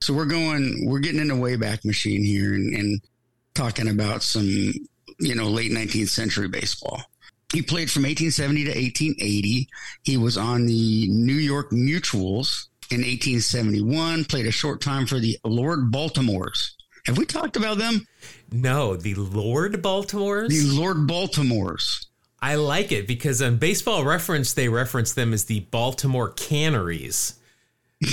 [0.00, 3.00] So we're going, we're getting in the Wayback Machine here and, and
[3.54, 4.46] talking about some,
[5.18, 7.02] you know, late 19th century baseball.
[7.52, 9.68] He played from 1870 to 1880.
[10.02, 15.38] He was on the New York Mutuals in 1871, played a short time for the
[15.44, 16.72] Lord Baltimores.
[17.06, 18.06] Have we talked about them?
[18.50, 20.48] No, the Lord Baltimores?
[20.48, 22.06] The Lord Baltimores.
[22.40, 27.34] I like it because on baseball reference, they reference them as the Baltimore Canneries.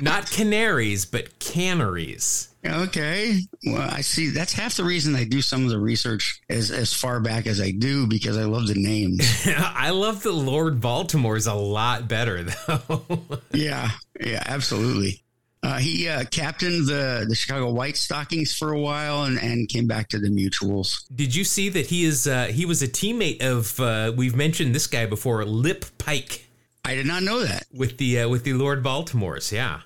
[0.00, 2.48] Not canaries, but canneries.
[2.66, 3.40] Okay.
[3.66, 4.30] Well, I see.
[4.30, 7.60] That's half the reason I do some of the research as as far back as
[7.60, 9.20] I do because I love the names.
[9.46, 13.20] I love the Lord Baltimore's a lot better though.
[13.52, 13.90] yeah.
[14.18, 14.42] Yeah.
[14.46, 15.20] Absolutely.
[15.62, 19.86] Uh, he uh, captained the the Chicago White Stockings for a while and, and came
[19.86, 21.04] back to the Mutuals.
[21.14, 24.74] Did you see that he is uh, he was a teammate of uh, we've mentioned
[24.74, 26.43] this guy before, Lip Pike.
[26.84, 29.52] I did not know that with the uh, with the Lord Baltimores.
[29.52, 29.80] Yeah.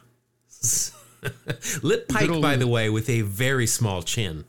[1.82, 2.42] Lip Pike, old...
[2.42, 4.44] by the way, with a very small chin.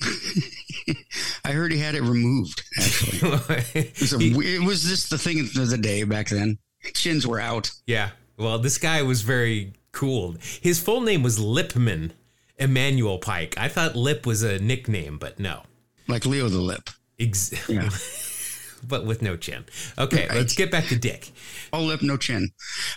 [1.44, 2.62] I heard he had it removed.
[2.78, 3.28] Actually,
[3.74, 6.58] it, was a, he, it was just the thing of the day back then.
[6.94, 7.70] Chins were out.
[7.86, 8.10] Yeah.
[8.36, 10.36] Well, this guy was very cool.
[10.60, 12.10] His full name was Lipman
[12.58, 13.54] Emmanuel Pike.
[13.56, 15.62] I thought Lip was a nickname, but no.
[16.08, 16.90] Like Leo the Lip.
[17.18, 17.76] Exactly.
[17.76, 17.90] Yeah.
[18.86, 19.64] but with no chin.
[19.98, 20.36] Okay, right.
[20.36, 21.30] let's get back to Dick.
[21.72, 22.50] All lip, no chin.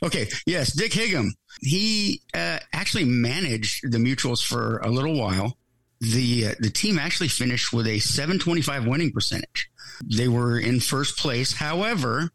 [0.03, 1.33] Okay, yes, Dick Higham.
[1.61, 5.57] He uh, actually managed the Mutuals for a little while.
[5.99, 9.69] The uh, the team actually finished with a 725 winning percentage.
[10.05, 11.53] They were in first place.
[11.53, 12.29] However,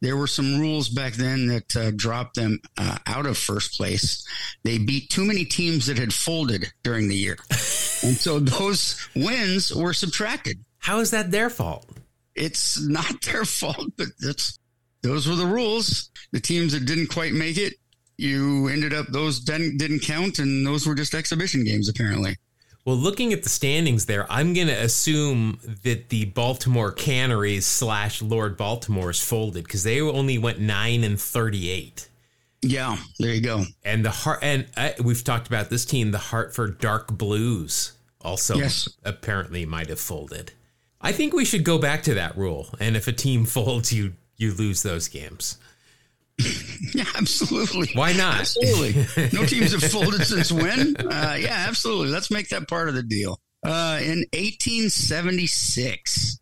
[0.00, 4.26] there were some rules back then that uh, dropped them uh, out of first place.
[4.64, 7.36] They beat too many teams that had folded during the year.
[7.50, 10.64] and so those wins were subtracted.
[10.78, 11.86] How is that their fault?
[12.34, 14.58] It's not their fault, but that's
[15.02, 16.10] those were the rules.
[16.32, 17.74] The teams that didn't quite make it
[18.22, 22.36] you ended up those didn't, didn't count, and those were just exhibition games apparently.
[22.84, 28.20] Well, looking at the standings there, I'm going to assume that the Baltimore Canneries slash
[28.20, 32.08] Lord Baltimore's folded because they only went nine and thirty-eight.
[32.62, 33.64] Yeah, there you go.
[33.84, 38.56] And the heart, and uh, we've talked about this team, the Hartford Dark Blues, also
[38.56, 38.88] yes.
[39.04, 40.52] apparently might have folded.
[41.02, 44.14] I think we should go back to that rule, and if a team folds, you
[44.36, 45.58] you lose those games.
[46.94, 47.90] yeah, absolutely.
[47.94, 48.40] Why not?
[48.40, 49.06] Absolutely.
[49.32, 50.96] No teams have folded since when?
[50.96, 52.08] Uh, yeah, absolutely.
[52.08, 53.38] Let's make that part of the deal.
[53.64, 56.40] Uh, in 1876,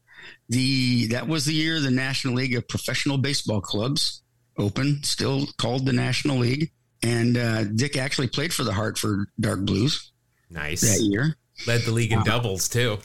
[0.49, 4.23] the that was the year the National League of Professional Baseball Clubs
[4.57, 6.71] opened, still called the National League.
[7.03, 10.13] And uh, Dick actually played for the Hartford Dark Blues.
[10.51, 11.37] Nice that year.
[11.67, 12.99] Led the league in doubles too.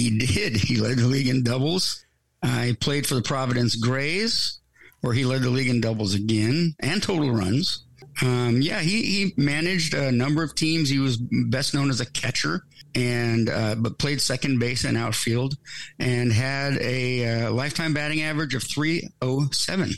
[0.00, 0.56] He did.
[0.56, 2.04] He led the league in doubles.
[2.42, 4.60] Uh, he played for the Providence Grays
[5.00, 7.84] where he led the league in doubles again and total runs.
[8.22, 10.90] Um, yeah, he, he managed a number of teams.
[10.90, 15.54] He was best known as a catcher and uh, but played second base and outfield
[15.98, 19.92] and had a uh, lifetime batting average of 307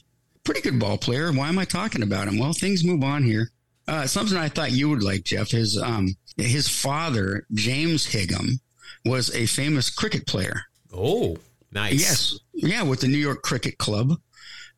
[0.45, 3.51] pretty good ball player why am i talking about him well things move on here
[3.89, 8.61] uh, something i thought you would like jeff his um his father james higham
[9.05, 10.63] was a famous cricket player
[10.93, 11.37] oh
[11.73, 14.13] nice yes yeah with the new york cricket club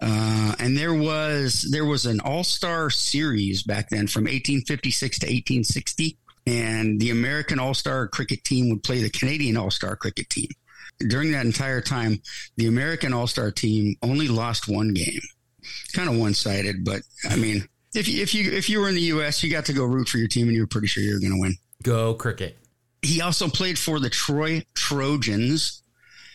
[0.01, 5.27] uh, and there was there was an all star series back then from 1856 to
[5.27, 10.29] 1860 and the American All Star cricket team would play the Canadian All Star cricket
[10.29, 10.49] team.
[10.99, 12.23] During that entire time,
[12.57, 15.21] the American All Star team only lost one game.
[15.95, 18.95] Kind of one sided, but I mean, if you, if you if you were in
[18.95, 21.03] the U.S., you got to go root for your team, and you were pretty sure
[21.03, 21.55] you were going to win.
[21.83, 22.59] Go cricket.
[23.05, 25.83] He also played for the Troy Trojans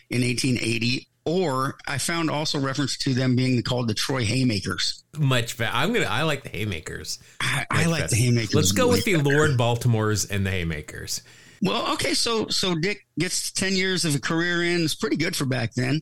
[0.08, 5.04] in 1880 or I found also reference to them being called the Troy Haymakers.
[5.18, 5.74] Much better.
[5.74, 6.06] I'm gonna.
[6.06, 7.18] I like the Haymakers.
[7.40, 8.10] I, I like better.
[8.10, 8.54] the Haymakers.
[8.54, 9.28] Let's go with the better.
[9.28, 11.22] Lord Baltimores and the Haymakers.
[11.62, 14.82] Well, okay, so so Dick gets ten years of a career in.
[14.82, 16.00] It's pretty good for back then,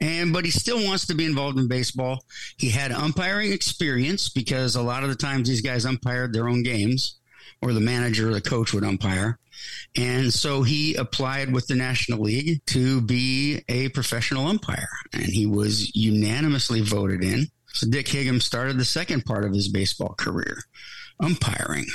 [0.00, 2.24] and but he still wants to be involved in baseball.
[2.58, 6.64] He had umpiring experience because a lot of the times these guys umpired their own
[6.64, 7.18] games,
[7.62, 9.38] or the manager or the coach would umpire.
[9.96, 15.46] And so he applied with the National League to be a professional umpire, and he
[15.46, 17.46] was unanimously voted in.
[17.68, 20.62] So Dick Higham started the second part of his baseball career,
[21.20, 21.86] umpiring.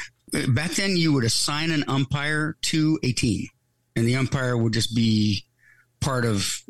[0.49, 3.47] Back then, you would assign an umpire to a team,
[3.95, 5.45] and the umpire would just be
[6.02, 6.62] part of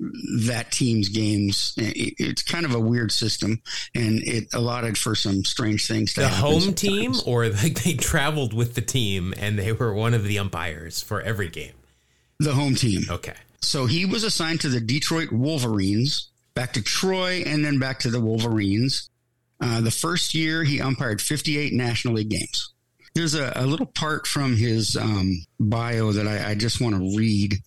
[0.46, 1.74] that team's games.
[1.78, 3.62] It's kind of a weird system,
[3.96, 6.82] and it allotted for some strange things to the home sometimes.
[6.82, 11.02] team, or like they traveled with the team and they were one of the umpires
[11.02, 11.74] for every game.
[12.40, 13.04] The home team.
[13.10, 13.36] Okay.
[13.62, 18.10] So he was assigned to the Detroit Wolverines, back to Troy, and then back to
[18.10, 19.10] the Wolverines.
[19.62, 22.74] Uh, the first year, he umpired 58 National League games.
[23.14, 27.18] There's a, a little part from his um, bio that I, I just want to
[27.18, 27.62] read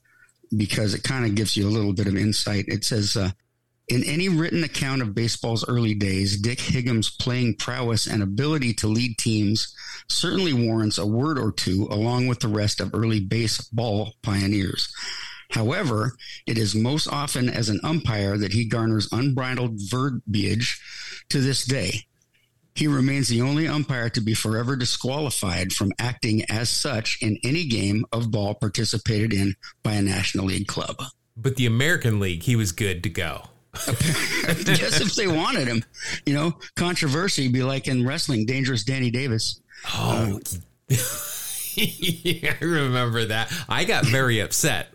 [0.56, 2.64] because it kind of gives you a little bit of insight.
[2.68, 3.30] It says, uh,
[3.88, 8.86] in any written account of baseball's early days, Dick Higham's playing prowess and ability to
[8.86, 9.74] lead teams
[10.08, 14.92] certainly warrants a word or two along with the rest of early baseball pioneers.
[15.50, 20.80] However, it is most often as an umpire that he garners unbridled verbiage
[21.28, 22.06] to this day.
[22.74, 27.64] He remains the only umpire to be forever disqualified from acting as such in any
[27.64, 30.96] game of ball participated in by a National League club.
[31.36, 33.42] But the American League, he was good to go.
[33.86, 35.84] Guess if they wanted him,
[36.26, 39.60] you know, controversy be like in wrestling, dangerous Danny Davis.
[39.94, 40.40] Oh,
[40.90, 40.94] uh,
[41.76, 43.52] I remember that.
[43.68, 44.88] I got very upset.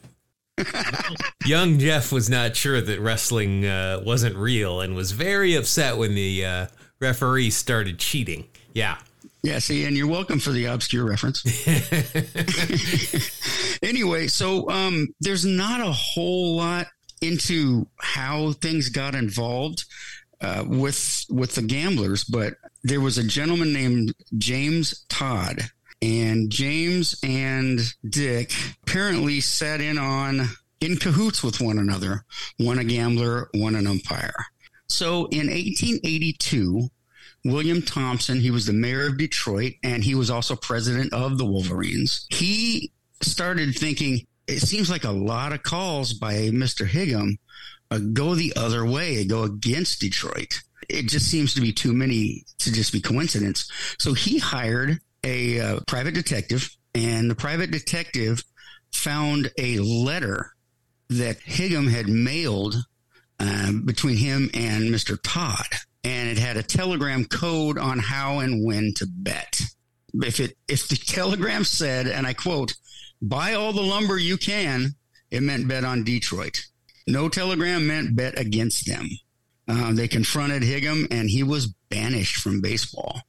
[1.46, 6.16] Young Jeff was not sure that wrestling uh, wasn't real and was very upset when
[6.16, 6.68] the uh,
[7.00, 8.46] referee started cheating.
[8.74, 8.98] Yeah.
[9.42, 11.46] Yeah, see, and you're welcome for the obscure reference.
[13.82, 16.88] anyway, so um, there's not a whole lot
[17.22, 19.86] into how things got involved
[20.42, 25.62] uh, with with the gamblers, but there was a gentleman named James Todd,
[26.02, 28.52] and James and Dick
[28.84, 30.50] apparently sat in on
[30.82, 32.26] in cahoots with one another,
[32.58, 34.46] one a gambler, one an umpire.
[34.90, 36.90] So in 1882,
[37.46, 41.46] William Thompson, he was the mayor of Detroit and he was also president of the
[41.46, 42.26] Wolverines.
[42.30, 46.88] He started thinking, it seems like a lot of calls by Mr.
[46.88, 47.38] Higham
[47.92, 50.60] uh, go the other way, go against Detroit.
[50.90, 53.70] It just seems to be too many to just be coincidence.
[54.00, 58.44] So he hired a uh, private detective, and the private detective
[58.92, 60.54] found a letter
[61.10, 62.76] that Higham had mailed
[63.40, 65.18] uh, between him and Mr.
[65.22, 65.68] Todd,
[66.04, 69.62] and it had a telegram code on how and when to bet.
[70.14, 72.76] If it if the telegram said, and I quote,
[73.22, 74.96] "Buy all the lumber you can,"
[75.32, 76.62] it meant bet on Detroit.
[77.08, 79.10] No telegram meant bet against them.
[79.68, 83.22] Uh, they confronted Higham, and he was banished from baseball.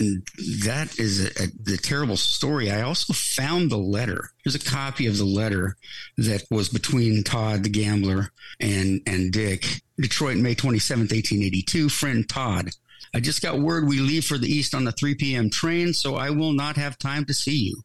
[0.00, 2.70] That is a, a, the terrible story.
[2.70, 4.30] I also found the letter.
[4.44, 5.76] There's a copy of the letter
[6.16, 9.82] that was between Todd, the gambler, and, and Dick.
[10.00, 11.90] Detroit, May 27th, 1882.
[11.90, 12.70] Friend Todd,
[13.14, 15.50] I just got word we leave for the East on the 3 p.m.
[15.50, 17.82] train, so I will not have time to see you.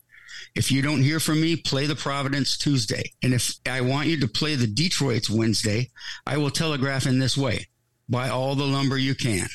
[0.56, 3.12] If you don't hear from me, play the Providence Tuesday.
[3.22, 5.90] And if I want you to play the Detroit's Wednesday,
[6.26, 7.68] I will telegraph in this way
[8.08, 9.48] buy all the lumber you can.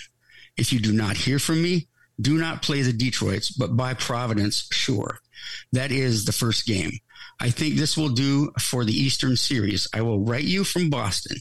[0.56, 1.88] If you do not hear from me,
[2.20, 5.20] do not play the Detroits, but buy Providence, sure.
[5.72, 6.92] That is the first game.
[7.40, 9.88] I think this will do for the Eastern Series.
[9.94, 11.38] I will write you from Boston.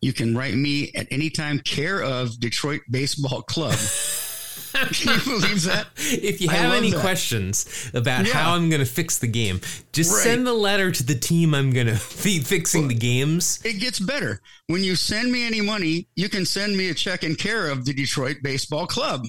[0.00, 3.78] You can write me at any time, care of Detroit Baseball Club.
[4.92, 5.86] Can you believe that?
[5.96, 7.00] If you have any that.
[7.00, 8.32] questions about Yeah.
[8.34, 9.60] how I'm going to fix the game,
[9.92, 10.22] just Right.
[10.22, 13.60] send the letter to the team I'm going to be fixing the games.
[13.64, 14.40] It gets better.
[14.68, 17.84] When you send me any money, you can send me a check in care of
[17.84, 19.24] the Detroit Baseball Club.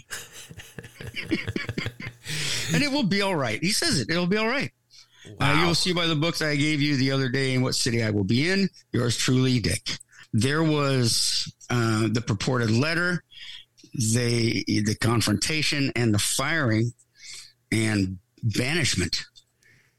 [2.73, 3.59] and it will be all right.
[3.61, 4.09] He says it.
[4.09, 4.71] It'll be all right.
[5.39, 8.03] Uh, you'll see by the books I gave you the other day in what city
[8.03, 8.69] I will be in.
[8.93, 9.81] Yours truly, Dick.
[10.33, 13.23] There was uh, the purported letter,
[13.97, 16.93] they the confrontation, and the firing
[17.71, 19.25] and banishment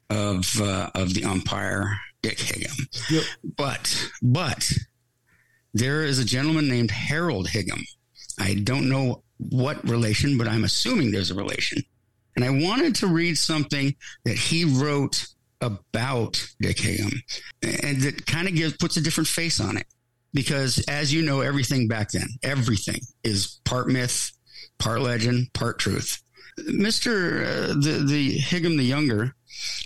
[0.09, 2.87] of uh, of the umpire Dick Higham.
[3.09, 3.23] Yep.
[3.57, 4.71] But but
[5.73, 7.83] there is a gentleman named Harold Higham.
[8.39, 11.83] I don't know what relation, but I'm assuming there's a relation.
[12.35, 15.27] And I wanted to read something that he wrote
[15.61, 17.21] about Dick Higham,
[17.61, 19.85] and that kind of gives puts a different face on it.
[20.33, 24.31] Because as you know, everything back then, everything is part myth,
[24.77, 26.21] part legend, part truth.
[26.65, 29.35] Mister uh, the the the Younger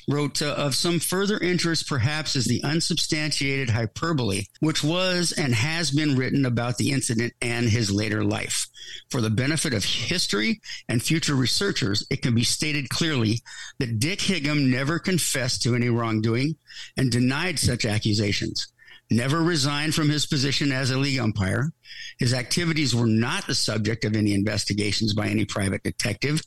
[0.08, 5.92] wrote uh, of some further interest perhaps is the unsubstantiated hyperbole which was and has
[5.92, 8.68] been written about the incident and his later life
[9.10, 13.40] for the benefit of history and future researchers it can be stated clearly
[13.80, 16.56] that dick Higham never confessed to any wrongdoing
[16.98, 18.73] and denied such accusations
[19.16, 21.72] never resigned from his position as a league umpire
[22.20, 26.42] his activities were not the subject of any investigations by any private detective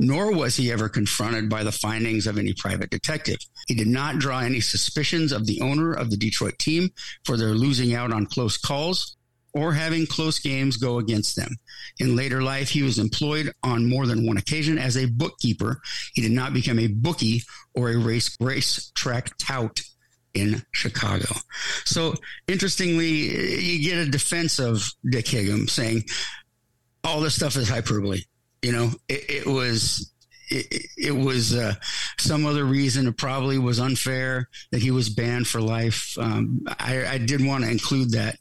[0.00, 3.36] nor was he ever confronted by the findings of any private detective.
[3.66, 6.88] He did not draw any suspicions of the owner of the Detroit team
[7.24, 9.16] for their losing out on close calls
[9.52, 11.54] or having close games go against them.
[11.98, 15.80] In later life, he was employed on more than one occasion as a bookkeeper.
[16.14, 17.42] He did not become a bookie
[17.74, 19.82] or a race race track tout
[20.34, 21.26] in Chicago.
[21.84, 22.14] So
[22.48, 23.08] interestingly,
[23.62, 26.04] you get a defense of Dick Higham saying
[27.04, 28.22] all this stuff is hyperbole.
[28.62, 30.12] You know, it, it was
[30.50, 31.74] it, it was uh,
[32.18, 33.06] some other reason.
[33.06, 36.16] It probably was unfair that he was banned for life.
[36.18, 38.36] Um, I, I did want to include that.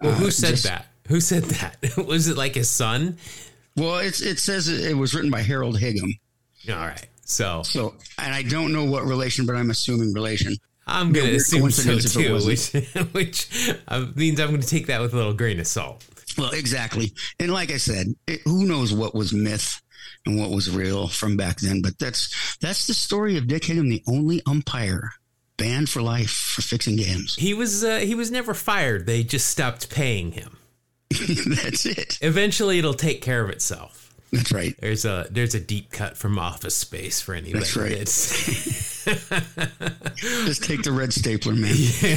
[0.00, 0.86] Well, who Uh, said just- that?
[1.08, 1.76] Who said that?
[2.06, 3.18] was it like his son?
[3.76, 6.14] Well, it's it says it, was written by Harold Higham.
[6.70, 7.06] All right.
[7.24, 10.54] So So, and I don't know what relation, but I'm assuming relation.
[10.86, 14.60] I'm going to assume so coincidence if it too, which, which uh, means I'm going
[14.60, 16.04] to take that with a little grain of salt.
[16.36, 17.12] Well, exactly.
[17.38, 19.80] And like I said, it, who knows what was myth
[20.26, 21.82] and what was real from back then?
[21.82, 25.10] But that's that's the story of Dick Higham, the only umpire
[25.56, 27.36] banned for life for fixing games.
[27.36, 29.06] He was uh, he was never fired.
[29.06, 30.56] They just stopped paying him.
[31.10, 32.18] that's it.
[32.22, 34.01] Eventually, it'll take care of itself.
[34.32, 34.74] That's right.
[34.80, 37.58] There's a there's a deep cut from Office Space for anybody.
[37.58, 38.08] That's right.
[40.16, 41.74] Just take the red stapler, man.
[41.76, 42.16] Yeah,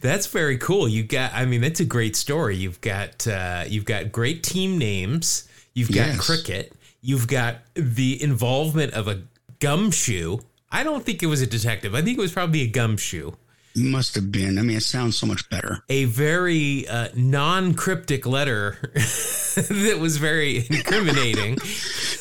[0.00, 0.88] that's very cool.
[0.88, 2.56] You got, I mean, that's a great story.
[2.56, 5.48] You've got, uh, you've got great team names.
[5.74, 6.26] You've got Yes.
[6.26, 6.72] cricket.
[7.02, 9.22] You've got the involvement of a
[9.60, 10.38] gumshoe.
[10.70, 11.94] I don't think it was a detective.
[11.94, 13.32] I think it was probably a gumshoe.
[13.74, 14.58] Must have been.
[14.58, 15.82] I mean, it sounds so much better.
[15.88, 21.58] A very uh, non-cryptic letter that was very incriminating.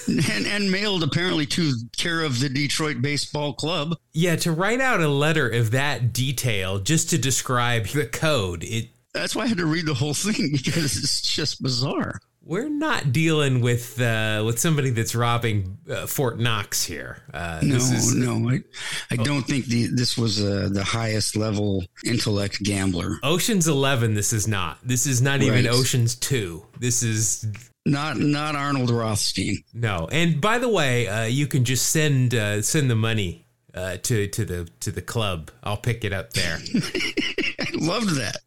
[0.07, 3.95] And, and mailed apparently to care of the Detroit Baseball Club.
[4.13, 8.89] yeah, to write out a letter of that detail just to describe the code, it
[9.13, 12.19] That's why I had to read the whole thing because it's just bizarre.
[12.43, 17.21] We're not dealing with uh, with somebody that's robbing uh, Fort Knox here.
[17.33, 18.61] Uh, No, this is, no, I,
[19.11, 23.17] I don't think the, this was uh, the highest level intellect gambler.
[23.23, 24.15] Ocean's Eleven.
[24.15, 24.79] This is not.
[24.83, 26.65] This is not even Ocean's Two.
[26.79, 27.45] This is
[27.85, 29.57] Not not Arnold Rothstein.
[29.73, 30.07] no.
[30.11, 34.27] And by the way, uh, you can just send uh, send the money uh, to
[34.27, 35.51] to the to the club.
[35.63, 36.57] I'll pick it up there.
[37.59, 38.37] I loved that.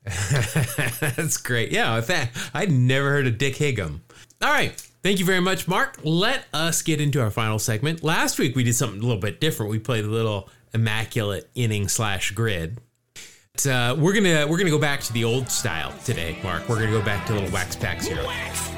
[1.16, 1.72] That's great.
[1.72, 4.03] Yeah, in fact, I'd never heard of Dick Higham.
[4.43, 4.81] All right.
[5.03, 5.99] Thank you very much, Mark.
[6.03, 8.03] Let us get into our final segment.
[8.03, 9.70] Last week we did something a little bit different.
[9.70, 12.81] We played a little immaculate inning slash grid.
[13.53, 16.68] But, uh, we're gonna we're gonna go back to the old style today, Mark.
[16.68, 18.22] We're gonna go back to a little wax packs here.
[18.25, 18.74] Wax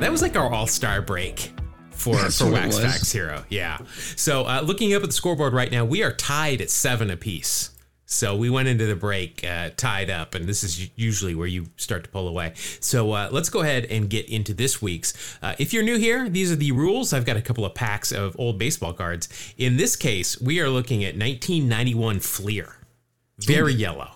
[0.00, 1.52] That was like our all star break
[1.90, 2.78] for That's for Wax.
[2.78, 3.44] Facts Hero.
[3.48, 3.78] Yeah.
[4.16, 7.70] So uh, looking up at the scoreboard right now, we are tied at seven apiece.
[8.04, 11.66] So we went into the break uh, tied up, and this is usually where you
[11.76, 12.52] start to pull away.
[12.80, 15.38] So uh, let's go ahead and get into this week's.
[15.40, 17.12] Uh, if you're new here, these are the rules.
[17.12, 19.28] I've got a couple of packs of old baseball cards.
[19.56, 22.76] In this case, we are looking at 1991 Fleer.
[23.38, 24.10] Very yellow.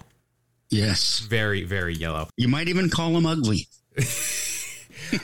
[0.71, 1.21] Yes.
[1.21, 2.29] Very, very yellow.
[2.37, 3.69] You might even call him ugly.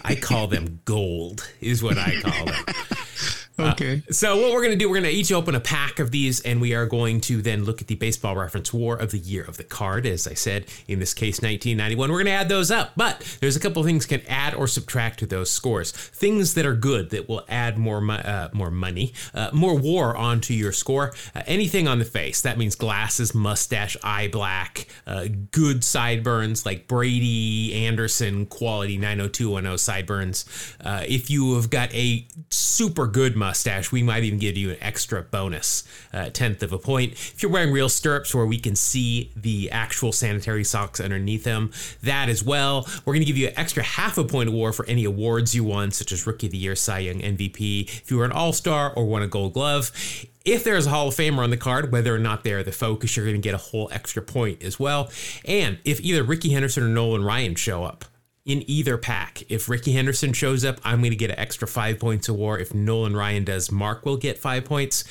[0.04, 2.64] I call them gold, is what I call them.
[3.58, 4.02] Okay.
[4.10, 6.40] So what we're going to do, we're going to each open a pack of these,
[6.40, 9.44] and we are going to then look at the baseball reference War of the Year
[9.44, 10.06] of the card.
[10.06, 12.10] As I said, in this case, 1991.
[12.10, 14.66] We're going to add those up, but there's a couple of things can add or
[14.66, 15.92] subtract to those scores.
[15.92, 20.16] Things that are good that will add more mo- uh, more money, uh, more war
[20.16, 21.12] onto your score.
[21.34, 26.88] Uh, anything on the face that means glasses, mustache, eye black, uh, good sideburns like
[26.88, 30.44] Brady Anderson quality 90210 sideburns.
[30.84, 34.78] Uh, if you have got a super good mustache, we might even give you an
[34.80, 35.84] extra bonus,
[36.14, 37.12] uh, tenth of a point.
[37.12, 41.70] If you're wearing real stirrups where we can see the actual sanitary socks underneath them,
[42.02, 42.88] that as well.
[43.04, 45.62] We're going to give you an extra half a point war for any awards you
[45.62, 47.86] won, such as Rookie of the Year, Cy Young, MVP.
[47.86, 49.92] If you were an All Star or won a Gold Glove.
[50.46, 53.16] If there's a Hall of Famer on the card, whether or not they're the focus,
[53.16, 55.10] you're going to get a whole extra point as well.
[55.44, 58.06] And if either Rickey Henderson or Nolan Ryan show up,
[58.44, 59.42] in either pack.
[59.48, 62.58] If Rickey Henderson shows up, I'm going to get an extra five points of war.
[62.58, 65.04] If Nolan Ryan does, Mark will get five points.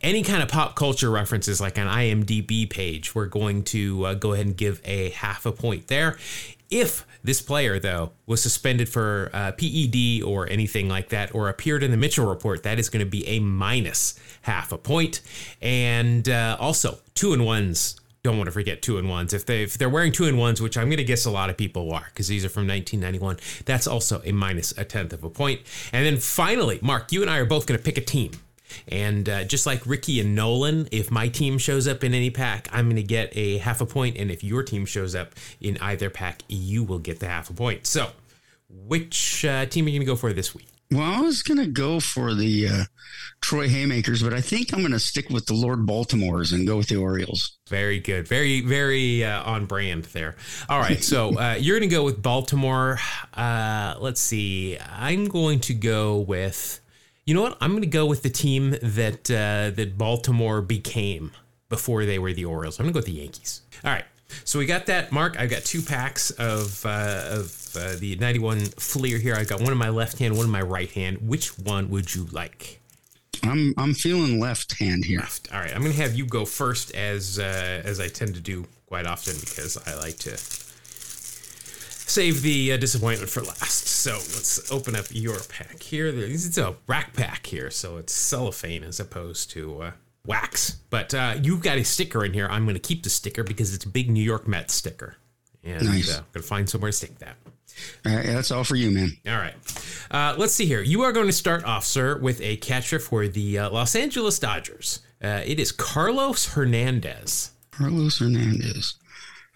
[0.00, 4.34] Any kind of pop culture references, like an IMDb page, we're going to uh, go
[4.34, 6.16] ahead and give a half a point there.
[6.70, 11.82] If this player, though, was suspended for uh, PED or anything like that, or appeared
[11.82, 15.22] in the Mitchell report, that is going to be a minus half a point.
[15.62, 17.96] And uh, also, two and ones
[18.26, 19.32] don't want to forget two and ones.
[19.32, 21.48] If they if they're wearing two and ones, which I'm going to guess a lot
[21.48, 25.24] of people are, because these are from 1991, that's also a minus a tenth of
[25.24, 25.60] a point.
[25.92, 28.32] And then finally, Mark, you and I are both going to pick a team.
[28.88, 32.68] And uh, just like Ricky and Nolan, if my team shows up in any pack,
[32.72, 35.78] I'm going to get a half a point, and if your team shows up in
[35.80, 37.86] either pack, you will get the half a point.
[37.86, 38.10] So,
[38.68, 40.75] which uh, team are you going to go for this week?
[40.90, 42.84] Well, I was going to go for the uh,
[43.40, 46.76] Troy Haymakers, but I think I'm going to stick with the Lord Baltimores and go
[46.76, 47.58] with the Orioles.
[47.68, 48.28] Very good.
[48.28, 50.36] Very, very uh, on brand there.
[50.68, 51.02] All right.
[51.02, 52.98] So uh, you're going to go with Baltimore.
[53.34, 54.78] Uh, let's see.
[54.78, 56.80] I'm going to go with,
[57.24, 57.56] you know what?
[57.60, 61.32] I'm going to go with the team that uh, that Baltimore became
[61.68, 62.78] before they were the Orioles.
[62.78, 63.62] I'm going to go with the Yankees.
[63.84, 64.04] All right.
[64.44, 65.38] So we got that, Mark.
[65.38, 69.34] I've got two packs of uh, of uh, the 91 Fleer here.
[69.34, 71.18] I've got one in my left hand, one in my right hand.
[71.28, 72.80] Which one would you like?
[73.42, 75.20] I'm I'm feeling left hand here.
[75.20, 75.52] left.
[75.52, 78.40] All right, I'm going to have you go first, as uh, as I tend to
[78.40, 80.36] do quite often because I like to
[82.08, 83.86] save the uh, disappointment for last.
[83.86, 86.06] So let's open up your pack here.
[86.08, 89.90] It's a rack pack here, so it's cellophane as opposed to uh,
[90.24, 90.76] wax.
[90.90, 92.46] But uh, you've got a sticker in here.
[92.50, 95.16] I'm going to keep the sticker because it's a big New York Mets sticker,
[95.64, 96.08] and Nice.
[96.14, 97.36] uh, I'm going to find somewhere to stick that.
[98.04, 99.16] All right, that's all for you, man.
[99.26, 99.54] All right.
[100.10, 100.80] Uh, let's see here.
[100.82, 104.38] You are going to start off, sir, with a catcher for the uh, Los Angeles
[104.38, 105.00] Dodgers.
[105.22, 107.50] Uh, it is Carlos Hernandez.
[107.70, 108.94] Carlos Hernandez.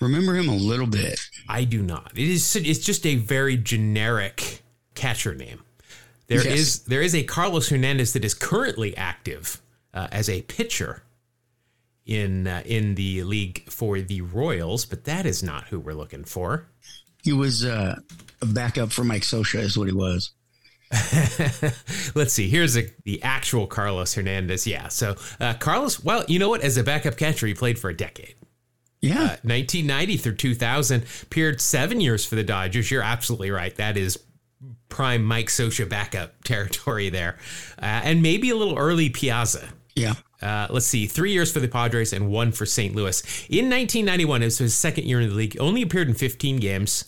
[0.00, 1.20] Remember him a little bit.
[1.48, 2.12] I do not.
[2.14, 2.56] It is.
[2.56, 4.62] It's just a very generic
[4.94, 5.60] catcher name.
[6.26, 6.78] There is Yes.
[6.78, 9.60] there is a Carlos Hernandez that is currently active
[9.92, 11.02] uh, as a pitcher
[12.06, 16.24] in uh, in the league for the Royals, but that is not who we're looking
[16.24, 16.66] for.
[17.22, 17.96] He was uh,
[18.40, 20.32] a backup for Mike Scioscia, is what he was.
[22.14, 22.48] Let's see.
[22.48, 24.66] Here's a, the actual Carlos Hernandez.
[24.66, 24.88] Yeah.
[24.88, 26.62] So uh, Carlos, well, you know what?
[26.62, 28.34] As a backup catcher, he played for a decade.
[29.00, 32.90] Yeah, 1990 through 2000, appeared seven years for the Dodgers.
[32.90, 33.74] You're absolutely right.
[33.76, 34.18] That is
[34.90, 37.38] prime Mike Scioscia backup territory there,
[37.80, 39.68] uh, and maybe a little early Piazza.
[39.94, 40.14] yeah.
[40.42, 42.94] Uh, let's see, three years for the Padres and one for St.
[42.94, 43.20] Louis.
[43.48, 45.56] In 1991, it was his second year in the league.
[45.60, 47.04] Only appeared in 15 games.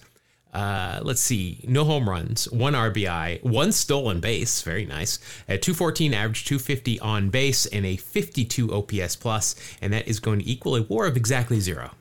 [0.53, 5.19] Uh, let's see, no home runs, one RBI, one stolen base, very nice.
[5.49, 10.41] At 214 average, 250 on base, and a 52 OPS plus, and that is going
[10.41, 11.93] to equal a WAR of exactly zero.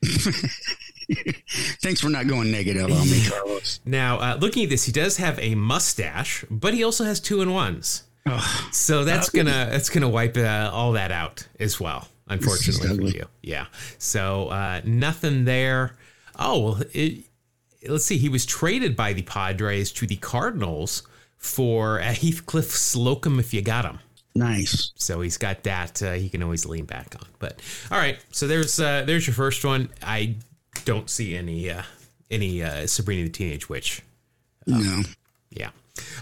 [1.82, 3.80] Thanks for not going negative on me, Carlos.
[3.84, 7.40] Now, uh, looking at this, he does have a mustache, but he also has two
[7.40, 8.04] and ones.
[8.26, 12.08] Oh, So that's gonna that's gonna wipe uh, all that out as well.
[12.26, 13.66] Unfortunately for you, yeah.
[13.98, 15.96] So uh, nothing there.
[16.38, 17.24] Oh well, it,
[17.88, 18.18] let's see.
[18.18, 21.04] He was traded by the Padres to the Cardinals
[21.38, 24.00] for uh, Heathcliff Slocumb if you got him.
[24.34, 24.92] nice.
[24.96, 27.26] So he's got that uh, he can always lean back on.
[27.38, 29.88] But all right, so there's uh, there's your first one.
[30.02, 30.36] I
[30.84, 31.82] don't see any uh,
[32.30, 34.02] any uh, Sabrina the Teenage Witch
[34.66, 35.02] No.
[35.50, 35.70] yeah.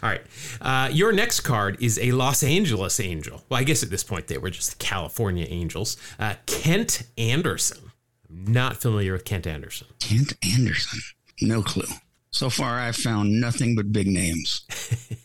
[0.03, 0.23] All right.
[0.61, 3.43] Uh, your next card is a Los Angeles Angel.
[3.49, 5.97] Well, I guess at this point they were just California Angels.
[6.19, 7.91] Uh, Kent Anderson.
[8.29, 9.87] I'm not familiar with Kent Anderson.
[10.01, 11.01] Kent Anderson.
[11.41, 11.87] No clue.
[12.31, 14.67] So far, I've found nothing but big names.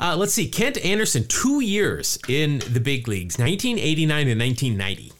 [0.00, 0.48] Uh, let's see.
[0.48, 5.12] Kent Anderson, two years in the big leagues, 1989 and 1990.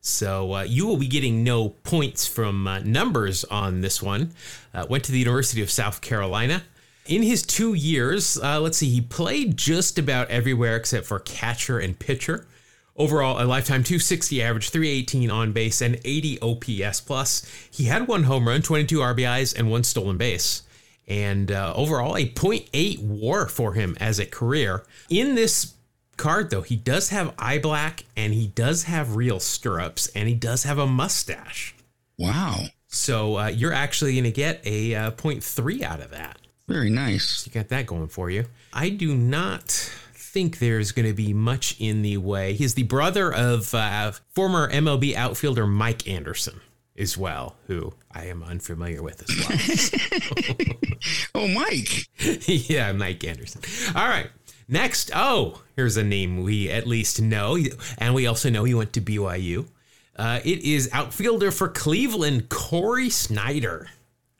[0.00, 4.32] So uh, you will be getting no points from uh, numbers on this one.
[4.74, 6.64] Uh, went to the University of South Carolina.
[7.06, 11.78] In his two years, uh, let's see, he played just about everywhere except for catcher
[11.78, 12.46] and pitcher.
[12.94, 17.44] Overall, a lifetime 260 average, 318 on base, and 80 OPS plus.
[17.70, 20.62] He had one home run, 22 RBIs, and one stolen base.
[21.08, 24.84] And uh, overall, a 0.8 war for him as a career.
[25.08, 25.74] In this
[26.16, 30.34] card, though, he does have eye black, and he does have real stirrups, and he
[30.34, 31.74] does have a mustache.
[32.18, 32.66] Wow.
[32.88, 36.38] So uh, you're actually going to get a uh, 0.3 out of that.
[36.68, 37.46] Very nice.
[37.46, 38.44] You got that going for you.
[38.72, 39.68] I do not
[40.14, 42.54] think there's going to be much in the way.
[42.54, 46.60] He's the brother of uh, former MLB outfielder Mike Anderson
[46.96, 50.78] as well, who I am unfamiliar with as well.
[51.34, 52.06] Oh, Mike.
[52.46, 53.62] yeah, Mike Anderson.
[53.96, 54.30] All right.
[54.68, 57.58] Next, oh, here's a name we at least know,
[57.98, 59.66] and we also know he went to BYU.
[60.14, 63.88] Uh, it is outfielder for Cleveland, Cory Snyder.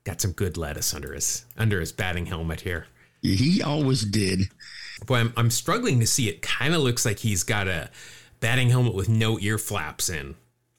[0.04, 2.86] Got some good lettuce under his under his batting helmet here.
[3.22, 4.48] He always did.
[5.06, 6.28] Boy, I'm, I'm struggling to see.
[6.28, 7.88] It kind of looks like he's got a
[8.40, 10.34] batting helmet with no ear flaps in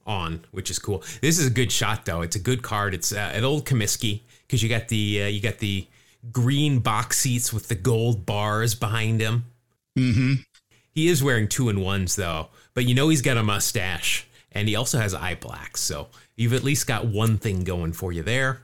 [0.05, 1.03] on, which is cool.
[1.21, 2.21] This is a good shot though.
[2.21, 2.93] It's a good card.
[2.93, 5.88] It's uh, an old Comiskey because you got the uh, you got the
[6.32, 9.45] green box seats with the gold bars behind him.
[9.97, 10.34] Mm-hmm.
[10.91, 14.67] He is wearing two and ones though, but you know he's got a mustache and
[14.67, 15.78] he also has eye black.
[15.78, 18.62] So you've at least got one thing going for you there.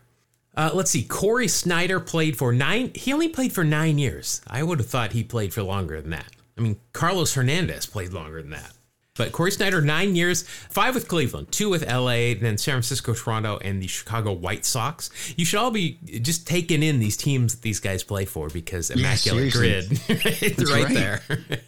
[0.59, 1.03] Uh, let's see.
[1.03, 2.91] Cory Snyder played for nine.
[2.93, 4.41] He only played for nine years.
[4.45, 6.27] I would have thought he played for longer than that.
[6.57, 8.73] I mean, Carlos Hernandez played longer than that.
[9.15, 13.57] But Cory Snyder, nine years, five with Cleveland, two with LA, then San Francisco, Toronto,
[13.61, 15.09] and the Chicago White Sox.
[15.37, 18.91] You should all be just taking in these teams that these guys play for because
[18.91, 19.97] immaculate seriously.
[20.07, 20.23] grid.
[20.41, 20.93] it's right, right.
[20.93, 21.21] there.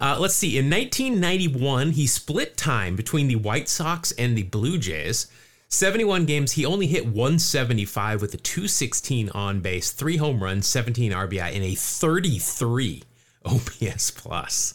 [0.00, 0.56] Uh, let's see.
[0.56, 5.26] In 1991, he split time between the White Sox and the Blue Jays.
[5.72, 11.12] 71 games, he only hit 175 with a 216 on base, three home runs, 17
[11.12, 13.02] RBI, and a 33
[13.46, 14.74] OPS plus.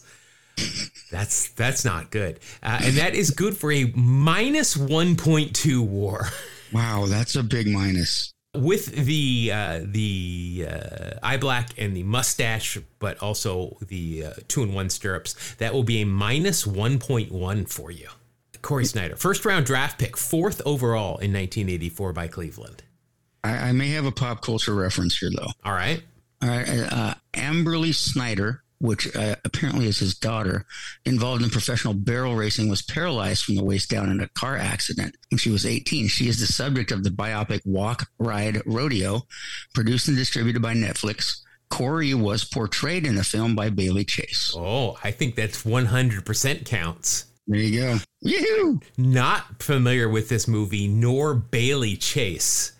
[1.12, 6.28] That's that's not good, uh, and that is good for a minus 1.2 WAR.
[6.70, 8.34] Wow, that's a big minus.
[8.54, 14.62] with the uh, the uh, eye black and the mustache, but also the uh, two
[14.64, 18.08] and one stirrups, that will be a minus one point one for you.
[18.62, 22.82] Cory Snyder, first round draft pick, fourth overall in 1984 by Cleveland.
[23.44, 25.48] I, I may have a pop culture reference here, though.
[25.64, 26.02] All right,
[26.42, 30.64] All right, uh, Amberly Snyder, which uh, apparently is his daughter,
[31.04, 35.16] involved in professional barrel racing, was paralyzed from the waist down in a car accident
[35.30, 36.08] when she was 18.
[36.08, 39.22] She is the subject of the biopic Walk, Ride, Rodeo,
[39.74, 41.40] produced and distributed by Netflix.
[41.70, 44.54] Cory was portrayed in the film by Bailey Chase.
[44.56, 47.26] oh, I think that's 100 percent counts.
[47.46, 47.98] There you go.
[48.20, 48.80] Yoo-hoo!
[48.96, 52.72] Not familiar with this movie, nor Bailey Chase.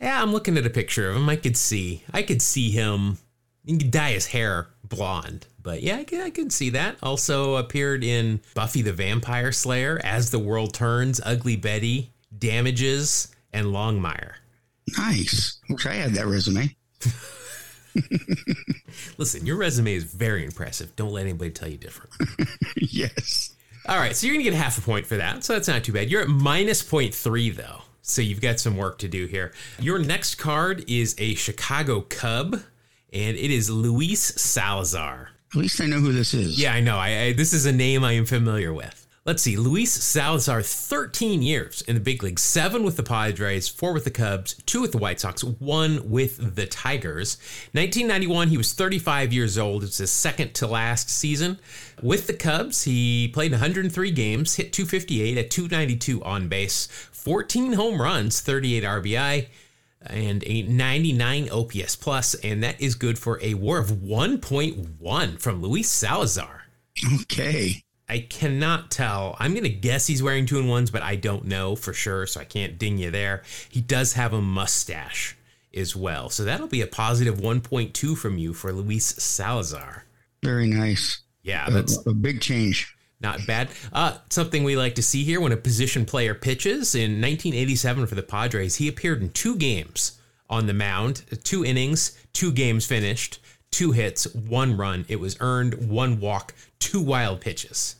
[0.00, 1.28] Yeah, I'm looking at a picture of him.
[1.28, 3.18] I could see, I could see him.
[3.64, 6.96] You could dye his hair blonde, but yeah, I can, I can see that.
[7.02, 13.68] Also appeared in Buffy the Vampire Slayer, As the World Turns, Ugly Betty, Damages, and
[13.68, 14.34] Longmire.
[14.98, 15.58] Nice.
[15.70, 16.76] Wish I had that resume.
[19.18, 20.94] Listen, your resume is very impressive.
[20.96, 22.12] Don't let anybody tell you different.
[22.76, 23.53] yes.
[23.86, 25.92] All right, so you're gonna get half a point for that, so that's not too
[25.92, 26.10] bad.
[26.10, 29.52] You're at minus 0.3 though, so you've got some work to do here.
[29.78, 32.54] Your next card is a Chicago Cub,
[33.12, 35.30] and it is Luis Salazar.
[35.52, 36.58] At least I know who this is.
[36.58, 36.96] Yeah, I know.
[36.96, 39.03] I, I this is a name I am familiar with.
[39.26, 43.94] Let's see, Luis Salazar, 13 years in the big leagues, seven with the Padres, four
[43.94, 47.38] with the Cubs, two with the White Sox, one with the Tigers.
[47.72, 49.82] 1991, he was 35 years old.
[49.82, 51.58] It's his second to last season.
[52.02, 58.02] With the Cubs, he played 103 games, hit 258 at 292 on base, 14 home
[58.02, 59.46] runs, 38 RBI
[60.02, 65.62] and a 99 OPS plus, and that is good for a WAR of 1.1 from
[65.62, 66.60] Luis Salazar.
[67.22, 67.83] Okay.
[68.08, 69.34] I cannot tell.
[69.38, 72.26] I'm going to guess he's wearing two and ones, but I don't know for sure,
[72.26, 73.42] so I can't ding you there.
[73.68, 75.36] He does have a mustache
[75.74, 80.04] as well, so that'll be a positive 1.2 from you for Luis Salazar.
[80.42, 81.20] Very nice.
[81.42, 82.94] Yeah, A, that's a big change.
[83.20, 83.68] not bad.
[83.92, 86.94] Uh, something we like to see here when a position player pitches.
[86.94, 90.18] In 1987 for the Padres, he appeared in two games
[90.50, 93.40] on the mound, two innings, two games finished,
[93.74, 95.04] two hits, one run.
[95.08, 97.96] It was earned, one walk, two wild pitches.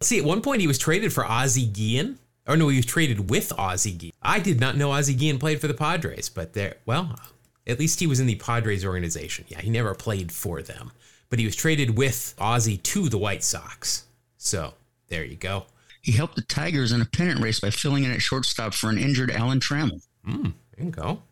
[0.00, 2.18] See, at one point he was traded for Ozzie Guillen.
[2.46, 4.14] Or no, he was traded with Ozzie Guillen.
[4.22, 7.18] I did not know Ozzie Guillen played for the Padres, but there, well,
[7.66, 9.44] at least he was in the Padres organization.
[9.48, 10.92] Yeah, he never played for them,
[11.28, 14.04] but he was traded with Ozzie to the White Sox.
[14.38, 14.72] So
[15.08, 15.66] there you go.
[16.00, 18.96] he helped the Tigers in a pennant race by filling in at shortstop for an
[18.96, 20.00] injured Alan Trammell.
[20.24, 20.52] There
[20.86, 21.22] you go.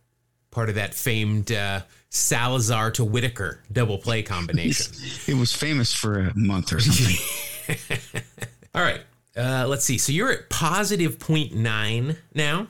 [0.50, 1.80] Part of that famed uh,
[2.16, 4.92] Salazar to Whitaker double play combination.
[5.26, 8.22] It was famous for a month or something.
[8.74, 9.00] All right.
[9.36, 9.98] Uh, let's see.
[9.98, 12.68] So you're at positive 0.9 now.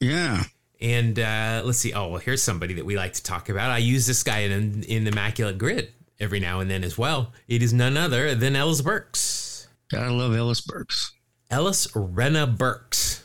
[0.00, 0.44] yeah.
[0.80, 1.94] And uh, let's see.
[1.94, 3.70] Oh, well, here's somebody that we like to talk about.
[3.70, 7.32] I use this guy in, in the Immaculate Grid every now and then as well.
[7.48, 9.66] It is none other than Ellis Burks.
[9.90, 11.12] Gotta love Ellis Burks.
[11.50, 13.24] Ellis Rena Burks.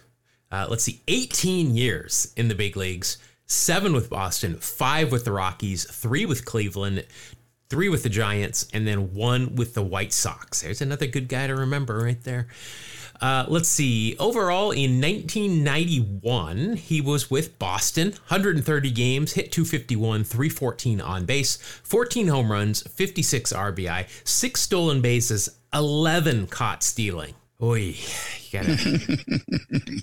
[0.52, 3.18] Uh, let's see, 18 years in the big leagues,
[3.50, 7.06] seven with Boston, five with the Rockies, three with Cleveland,
[7.70, 10.62] three with the Giants, and then one with the White Sox.
[10.62, 12.48] There's another good guy to remember right there.
[13.22, 14.16] Uh, let's see.
[14.18, 22.28] Overall, in 1991, he was with Boston, 130 games, hit 251, 314 on base, 14
[22.28, 27.34] home runs, 56 RBI, six stolen bases, 11 caught stealing.
[27.62, 29.20] Oy, you gotta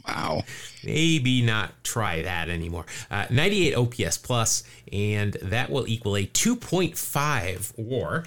[0.07, 0.45] Wow.
[0.85, 2.85] maybe not try that anymore.
[3.11, 8.25] Uh, 98 OPS plus, and that will equal a 2.5 WAR.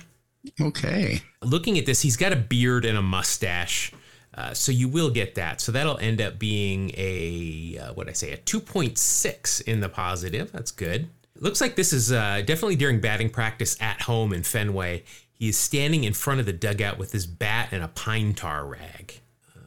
[0.59, 1.21] Okay.
[1.43, 3.91] Looking at this, he's got a beard and a mustache.
[4.33, 5.59] Uh, so you will get that.
[5.61, 10.51] So that'll end up being a uh, what I say a 2.6 in the positive.
[10.51, 11.09] That's good.
[11.35, 15.03] Looks like this is uh, definitely during batting practice at home in Fenway.
[15.31, 18.65] He is standing in front of the dugout with his bat and a pine tar
[18.65, 19.18] rag.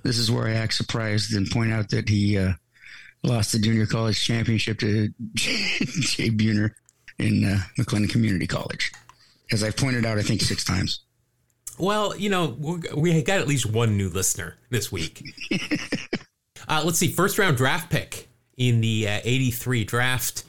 [0.03, 2.53] This is where I act surprised and point out that he uh,
[3.23, 6.73] lost the junior college championship to Jay Buhner
[7.19, 8.93] in uh, McLennan Community College.
[9.51, 11.01] As I've pointed out, I think six times.
[11.79, 15.23] Well, you know, we're- got at least one new listener this week.
[16.69, 20.45] uh, let's see, first round draft pick in the uh, 83 draft.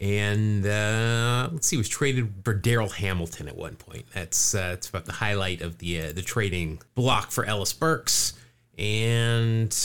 [0.00, 4.06] And uh, let's see, was traded for Darryl Hamilton at one point.
[4.12, 8.32] That's uh, that's about the highlight of the uh, the trading block for Ellis Burks
[8.78, 9.76] and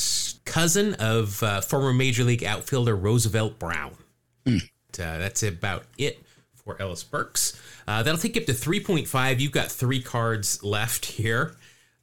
[0.45, 3.95] cousin of uh, former Major League outfielder Roosevelt Brown.
[4.47, 4.57] Uh,
[4.93, 6.19] that's about it
[6.55, 7.59] for Ellis Burks.
[7.87, 9.39] Uh, that'll take you up to 3.5.
[9.39, 11.55] You've got three cards left here.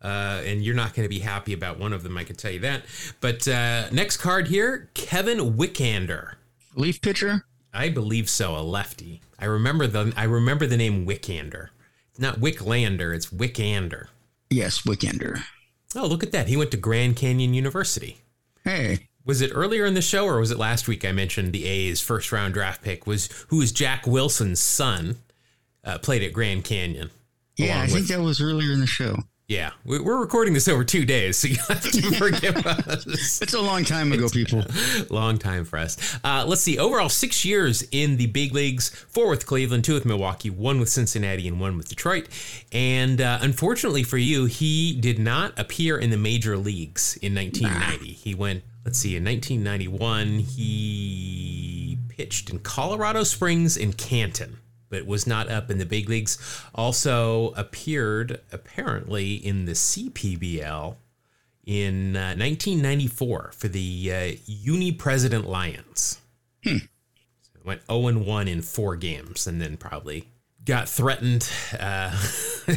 [0.03, 2.51] Uh, and you're not going to be happy about one of them, I can tell
[2.51, 2.85] you that.
[3.21, 6.35] But uh, next card here Kevin Wickander.
[6.75, 7.45] Relief pitcher?
[7.73, 9.21] I believe so, a lefty.
[9.39, 11.69] I remember the I remember the name Wickander.
[12.11, 14.09] It's not Wicklander, it's Wickander.
[14.51, 15.43] Yes, Wickander.
[15.97, 16.49] Oh, look at that.
[16.49, 18.19] He went to Grand Canyon University.
[18.65, 21.65] Hey, Was it earlier in the show or was it last week I mentioned the
[21.67, 25.17] A's first round draft pick was who was Jack Wilson's son
[25.85, 27.11] uh, played at Grand Canyon.
[27.57, 29.17] yeah, I think with- that was earlier in the show.
[29.49, 33.41] Yeah, we- we're recording this over two days, so you have to forgive us.
[33.41, 34.65] It's a long time ago, people.
[35.09, 35.97] Long time for us.
[36.25, 36.79] Uh, let's see.
[36.79, 40.89] Overall, six years in the big leagues: four with Cleveland, two with Milwaukee, one with
[40.89, 42.27] Cincinnati, and one with Detroit.
[42.73, 48.13] And uh, unfortunately for you, he did not appear in the major leagues in 1990.
[48.15, 48.65] He went.
[48.85, 49.15] Let's see.
[49.17, 54.59] In 1991, he pitched in Colorado Springs and Canton.
[54.89, 56.39] But was not up in the big leagues.
[56.75, 60.97] Also appeared apparently in the CPBL
[61.65, 66.21] in uh, 1994 for the uh, Uni President Lions.
[66.65, 70.29] So went 0 and 1 in four games, and then probably
[70.65, 72.11] got threatened uh,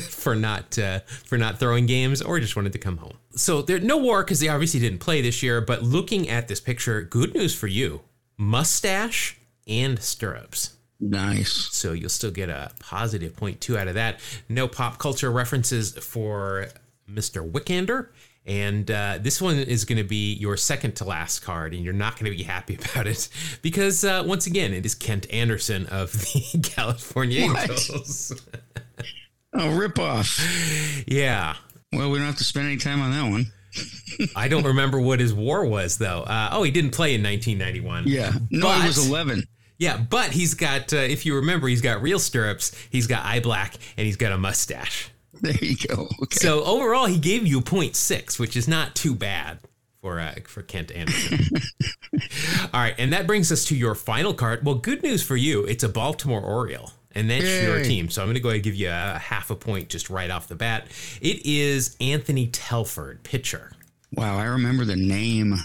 [0.09, 3.17] for not uh, for not throwing games, or just wanted to come home.
[3.35, 5.61] So there no war because they obviously didn't play this year.
[5.61, 8.01] But looking at this picture, good news for you:
[8.37, 9.37] mustache
[9.67, 10.75] and stirrups.
[10.99, 11.51] Nice.
[11.71, 14.19] So you'll still get a positive 0.2 out of that.
[14.49, 16.67] No pop culture references for
[17.09, 17.49] Mr.
[17.49, 18.09] Wickander.
[18.45, 21.93] And uh, this one is going to be your second to last card, and you're
[21.93, 23.29] not going to be happy about it
[23.61, 27.69] because, uh, once again, it is Kent Anderson of the California What?
[27.69, 28.33] Angels.
[29.51, 30.39] Oh, rip off.
[31.07, 31.55] yeah.
[31.91, 33.47] Well, we don't have to spend any time on that one.
[34.35, 36.21] I don't remember what his war was, though.
[36.21, 38.03] Uh, oh, he didn't play in 1991.
[38.07, 38.31] Yeah.
[38.51, 39.43] No, But- it was 11.
[39.79, 43.39] Yeah, but he's got, uh, if you remember, he's got real stirrups, he's got eye
[43.39, 45.09] black, and he's got a mustache.
[45.41, 46.07] There you go.
[46.21, 46.35] Okay.
[46.35, 49.59] So overall, he gave you 0.6, which is not too bad
[50.01, 51.39] for uh, for Kent Anderson.
[52.73, 54.65] All right, and that brings us to your final card.
[54.65, 56.91] Well, good news for you, it's a Baltimore Oriole.
[57.13, 58.09] And that's your team.
[58.09, 60.29] So I'm going to go ahead and give you a half a point just right
[60.29, 60.87] off the bat.
[61.21, 63.71] It is Anthony Telford, pitcher.
[64.13, 65.55] wow, I remember the name,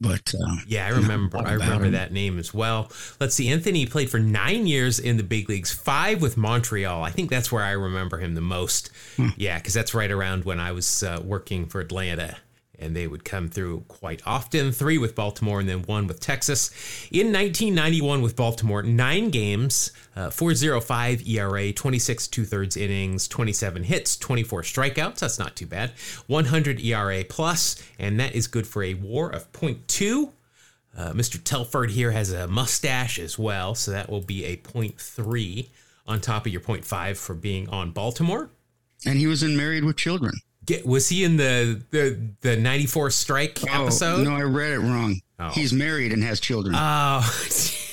[0.00, 1.38] but uh, Yeah, I remember.
[1.38, 1.92] I remember him.
[1.92, 2.90] that name as well.
[3.20, 3.48] Let's see.
[3.48, 7.02] Anthony played for nine years in the big leagues, five with Montreal.
[7.02, 8.90] I think that's where I remember him the most.
[9.16, 9.28] Hmm.
[9.36, 12.36] Yeah, because that's right around when I was uh, working for Atlanta
[12.78, 16.70] and they would come through quite often three with Baltimore and then one with Texas.
[17.10, 24.16] In 1991 with Baltimore, nine games, uh, 405 ERA, 26 two thirds innings, 27 hits,
[24.16, 25.18] 24 strikeouts.
[25.18, 25.90] That's not too bad.
[26.26, 30.32] 100 ERA plus, and that is good for a war of 0.2.
[30.96, 31.42] Uh, Mr.
[31.42, 35.68] Telford here has a mustache as well, so that will be a 0.3
[36.06, 38.50] on top of your 0.5 for being on Baltimore.
[39.06, 40.32] And he was in Married with Children.
[40.68, 44.20] Get, was he in the the the 94 strike episode?
[44.20, 45.18] Oh, no, I read it wrong.
[45.38, 45.48] Oh.
[45.48, 46.74] He's married and has children.
[46.76, 47.20] Oh,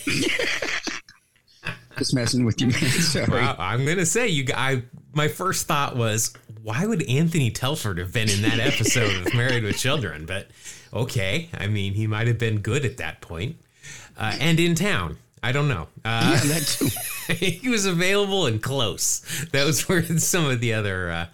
[1.97, 2.75] Just messing with you, man.
[2.81, 3.31] Sorry.
[3.31, 4.47] well, I'm gonna say you.
[4.53, 9.33] I my first thought was, why would Anthony Telford have been in that episode of
[9.33, 10.25] Married with Children?
[10.25, 10.47] But
[10.93, 13.55] okay, I mean, he might have been good at that point,
[14.17, 15.17] uh, and in town.
[15.45, 15.87] I don't know.
[16.03, 17.33] Uh, Yeah, that too.
[17.35, 19.21] he was available and close.
[19.51, 21.27] That was where some of the other uh,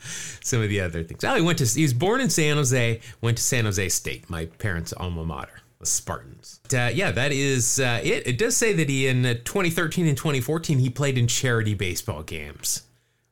[0.43, 1.23] some of the other things.
[1.23, 4.29] Oh, he went to he was born in San Jose, went to San Jose State,
[4.29, 6.59] my parents' alma mater, the Spartans.
[6.73, 8.27] Uh, yeah, that is uh, it.
[8.27, 12.21] It does say that he in uh, 2013 and 2014 he played in charity baseball
[12.21, 12.83] games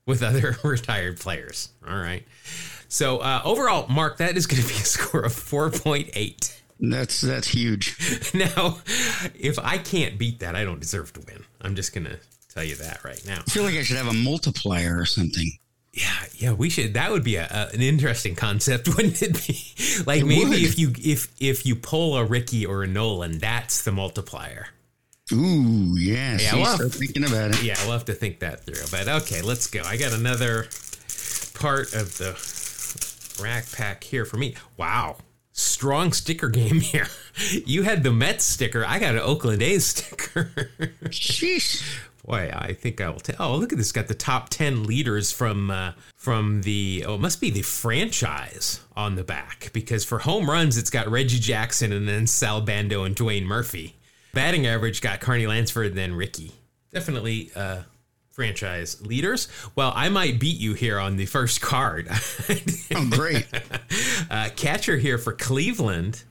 [0.05, 1.69] with other retired players.
[1.85, 2.25] All right.
[2.87, 6.58] So uh, overall, Mark, that is going to be a score of 4.8.
[6.79, 7.95] That's that's huge.
[8.33, 8.79] Now,
[9.35, 11.43] if I can't beat that, I don't deserve to win.
[11.61, 12.19] I'm just going to
[12.53, 13.39] tell you that right now.
[13.39, 15.51] I feel like I should have a multiplier or something.
[15.91, 16.93] Yeah, yeah, we should.
[16.93, 20.03] That would be a, a, an interesting concept, wouldn't it be?
[20.05, 20.59] Like maybe would.
[20.61, 24.67] if you if if you pull a Ricky or a Nolan, that's the multiplier.
[25.31, 26.37] Ooh, yeah.
[26.39, 27.63] Yeah, well- start thinking about it.
[27.63, 28.85] Yeah, we'll have to think that through.
[28.91, 29.81] But okay, let's go.
[29.83, 30.67] I got another
[31.55, 32.37] part of the
[33.43, 34.55] rack pack here for me.
[34.77, 35.17] Wow.
[35.59, 37.07] Strong sticker game here.
[37.65, 38.83] You had the Mets sticker.
[38.85, 40.51] I got an Oakland A's sticker.
[41.05, 41.81] Sheesh.
[42.25, 43.37] Boy, I think I will tell.
[43.39, 43.93] Oh, look at this!
[43.93, 47.05] Got the top ten leaders from uh, from the.
[47.07, 51.07] Oh, it must be the franchise on the back because for home runs, it's got
[51.07, 53.95] Reggie Jackson and then Sal Bando and Dwayne Murphy.
[54.33, 56.51] Batting average got Carney Lansford and then Ricky.
[56.91, 57.83] Definitely uh,
[58.39, 59.49] franchise leaders.
[59.75, 62.07] Well, I might beat you here on the first card.
[62.95, 63.45] Oh, great.
[64.31, 66.23] uh, catcher here for Cleveland.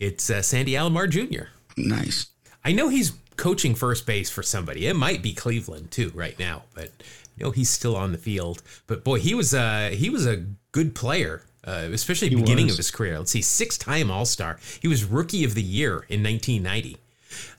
[0.00, 1.44] It's uh, Sandy Alomar Jr.
[1.76, 2.26] nice.
[2.64, 4.88] I know he's coaching first base for somebody.
[4.88, 6.90] It might be Cleveland too right now, but
[7.36, 8.60] you know he's still on the field.
[8.88, 12.66] But boy, he was uh he was a good player, uh, especially at the beginning
[12.66, 12.74] was.
[12.74, 13.16] of his career.
[13.16, 14.58] Let's see, six time All Star.
[14.82, 16.96] He was Rookie of the Year in 1990.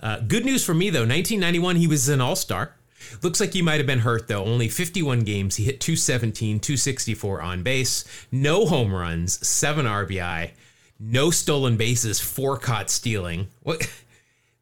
[0.01, 2.73] Uh, good news for me though, 1991 he was an All Star.
[3.21, 4.43] Looks like he might have been hurt though.
[4.45, 5.55] Only 51 games.
[5.55, 10.51] He hit 217, 264 on base, no home runs, seven RBI,
[10.99, 13.47] no stolen bases, four caught stealing.
[13.63, 13.87] What?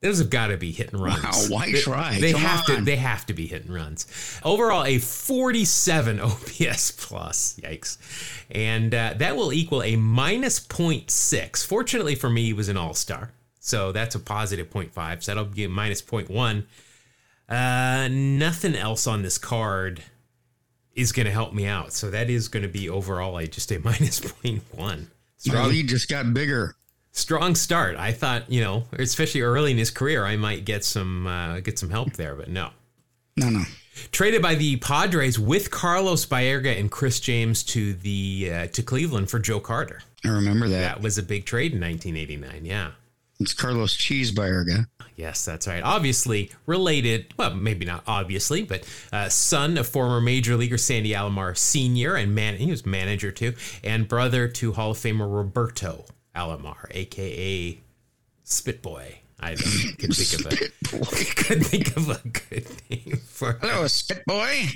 [0.02, 1.24] Those have got to be hit and runs.
[1.24, 2.20] Wow, why They- try?
[2.20, 2.82] They Come have to.
[2.82, 4.06] They have to be hit and runs.
[4.44, 7.58] Overall, a 47 OPS plus.
[7.64, 7.98] Yikes!
[8.52, 11.66] And uh, that will equal a minus 0.6.
[11.66, 13.32] Fortunately for me, he was an All Star,
[13.62, 15.24] so that's a positive 0.5.
[15.24, 16.66] So that'll be a minus 0.1.
[17.50, 20.02] Uh, nothing else on this card
[20.96, 21.92] is going to help me out.
[21.94, 24.62] So that is going to be overall a just a minus 0.1.
[24.78, 24.98] My
[25.38, 26.76] Strong, lead just got bigger.
[27.12, 27.98] strong start.
[27.98, 31.78] I thought, you know, especially early in his career, I might get some uh, get
[31.78, 32.70] some help there, but no.
[33.36, 33.64] No, no.
[34.12, 39.30] Traded by the Padres with Carlos Baerga and Chris James to the uh, to Cleveland
[39.30, 40.02] for Joe Carter.
[40.24, 40.80] I remember that.
[40.80, 42.64] That was a big trade in 1989.
[42.66, 42.92] Yeah.
[43.40, 44.86] It's Carlos Cheeseburger.
[45.16, 45.84] Yes, that's right.
[45.84, 51.58] Obviously related, well, maybe not obviously, but uh, son of former major leaguer Sandy Alomar
[51.58, 52.16] Sr.
[52.16, 53.54] and man, he was manager too,
[53.84, 56.06] and brother to Hall of Famer Roberto
[56.36, 57.80] Alomar, aka
[58.44, 59.20] Spit Boy.
[59.40, 60.56] I could think of a
[61.36, 63.58] could think of a good name for.
[63.62, 64.70] Hello, spit boy.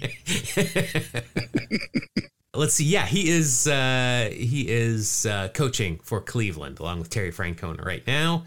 [2.53, 2.85] Let's see.
[2.85, 3.67] Yeah, he is.
[3.67, 8.43] Uh, he is uh, coaching for Cleveland along with Terry Francona right now,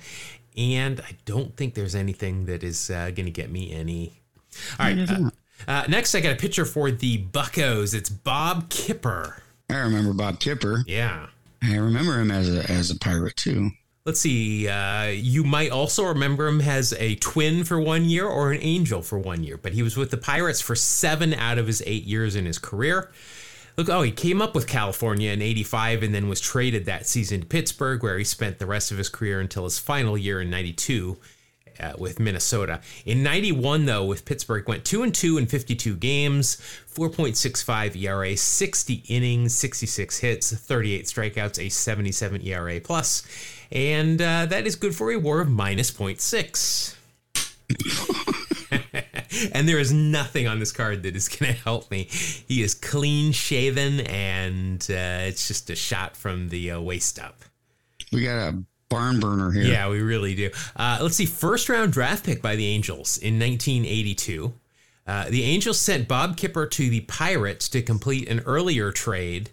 [0.56, 4.20] and I don't think there's anything that is uh, going to get me any.
[4.78, 5.10] All right.
[5.10, 5.30] Uh,
[5.68, 7.94] uh, next, I got a picture for the Buckos.
[7.94, 9.42] It's Bob Kipper.
[9.68, 10.82] I remember Bob Kipper.
[10.86, 11.26] Yeah.
[11.62, 13.70] I remember him as a as a pirate too.
[14.06, 14.66] Let's see.
[14.66, 19.02] Uh, you might also remember him as a twin for one year or an angel
[19.02, 22.04] for one year, but he was with the Pirates for seven out of his eight
[22.04, 23.10] years in his career.
[23.76, 27.40] Look, oh, he came up with California in 85 and then was traded that season
[27.40, 30.50] to Pittsburgh, where he spent the rest of his career until his final year in
[30.50, 31.16] 92
[31.80, 32.80] uh, with Minnesota.
[33.04, 36.56] In 91, though, with Pittsburgh, went 2 and 2 in 52 games,
[36.94, 43.26] 4.65 ERA, 60 innings, 66 hits, 38 strikeouts, a 77 ERA plus,
[43.72, 46.96] and uh, that is good for a WAR of minus 0.6.
[49.52, 52.04] and there is nothing on this card that is going to help me.
[52.04, 57.44] He is clean shaven, and uh, it's just a shot from the uh, waist up.
[58.12, 59.62] We got a barn burner here.
[59.62, 60.50] Yeah, we really do.
[60.76, 61.26] Uh, let's see.
[61.26, 64.52] First round draft pick by the Angels in 1982.
[65.06, 69.50] Uh, the Angels sent Bob Kipper to the Pirates to complete an earlier trade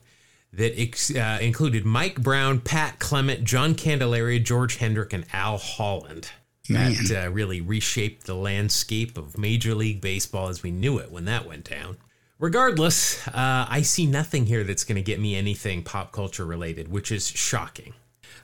[0.53, 6.31] that ex- uh, included Mike Brown, Pat Clement, John Candelaria, George Hendrick, and Al Holland.
[6.69, 11.25] That uh, really reshaped the landscape of Major League Baseball as we knew it when
[11.25, 11.97] that went down.
[12.39, 16.87] Regardless, uh, I see nothing here that's going to get me anything pop culture related,
[16.89, 17.93] which is shocking.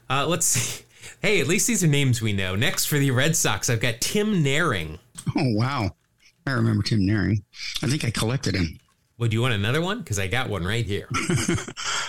[0.09, 0.86] Uh, let's see.
[1.21, 2.55] Hey, at least these are names we know.
[2.55, 4.99] Next for the Red Sox, I've got Tim Naehring.
[5.36, 5.91] Oh wow.
[6.47, 7.43] I remember Tim Naehring.
[7.82, 8.80] I think I collected him.
[9.17, 9.99] Would you want another one?
[9.99, 11.09] Because I got one right here.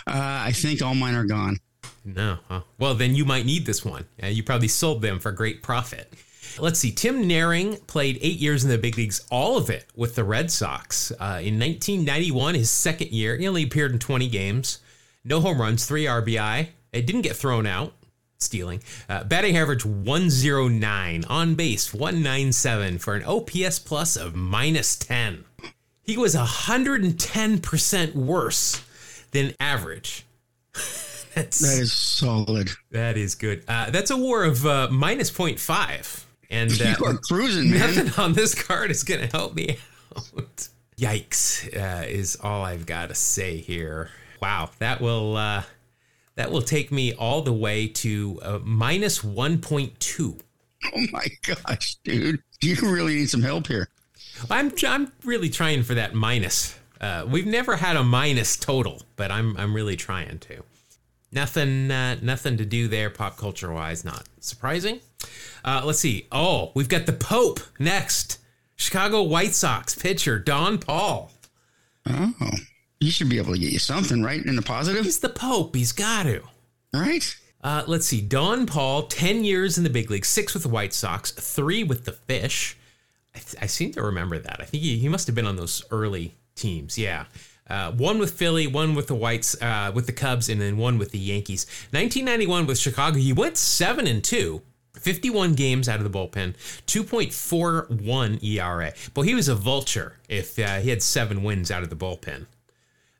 [0.06, 1.56] Uh, I think all mine are gone.
[2.05, 2.38] No.
[2.48, 2.61] Huh.
[2.78, 4.05] Well, then you might need this one.
[4.22, 6.12] Uh, you probably sold them for great profit.
[6.59, 6.92] Let's see.
[6.92, 10.50] Tim Naehring played eight years in the big leagues, all of it with the Red
[10.50, 11.11] Sox.
[11.12, 14.78] Uh, in 1991, his second year, he only appeared in 20 games.
[15.24, 16.68] No home runs, three RBI.
[16.92, 17.94] It didn't get thrown out.
[18.38, 18.82] Stealing.
[19.09, 21.24] Uh, batting average 109.
[21.24, 25.44] On base 197 for an OPS plus of minus 10.
[26.02, 28.84] He was 110% worse
[29.30, 30.26] than average.
[31.35, 32.70] That's, That is solid.
[32.91, 33.64] that is good.
[33.68, 36.24] Uh, that's a war of uh, minus 0.5.
[36.51, 37.80] And uh, You are cruising, man.
[37.80, 39.78] nothing on this card is going to help me
[40.16, 40.68] out.
[40.99, 44.11] Yikes, uh, is all I've got to say here.
[44.41, 45.64] Wow, that will uh,
[46.37, 50.41] that will take me all the way to uh, minus 1.2.
[50.95, 52.41] Oh my gosh, dude.
[52.62, 53.89] You really need some help here.
[54.49, 56.78] I'm I'm really trying for that minus.
[57.01, 60.62] Uh, we've never had a minus total, but I'm I'm really trying to.
[61.35, 64.05] Nothing uh, nothing to do there, pop culture wise.
[64.05, 65.01] Not surprising.
[65.64, 66.26] Uh, let's see.
[66.30, 68.39] Oh, we've got the Pope next.
[68.76, 71.30] Chicago White Sox pitcher Donn Pall.
[72.07, 72.32] Oh.
[73.01, 74.45] You should be able to get you something, right?
[74.45, 75.74] In the positive, He's the Pope.
[75.74, 76.43] He's got to.
[76.93, 77.37] right?
[77.62, 78.20] Uh, let's see.
[78.20, 82.05] Donn Pall, 10 years in the big league, six with the White Sox, three with
[82.05, 82.76] the Fish.
[83.35, 84.57] I, th- I seem to remember that.
[84.61, 86.99] I think he, he must have been on those early teams.
[86.99, 87.24] Yeah.
[87.68, 90.98] Uh, one with Philly, one with the Whites, uh, with the Cubs, and then one
[90.98, 91.66] with the Yankees.
[91.90, 94.62] 1991 with Chicago, he went seven and two.
[94.94, 96.54] 51 games out of the bullpen,
[96.86, 98.92] 2.41 ERA.
[99.12, 102.46] But he was a vulture if uh, he had seven wins out of the bullpen.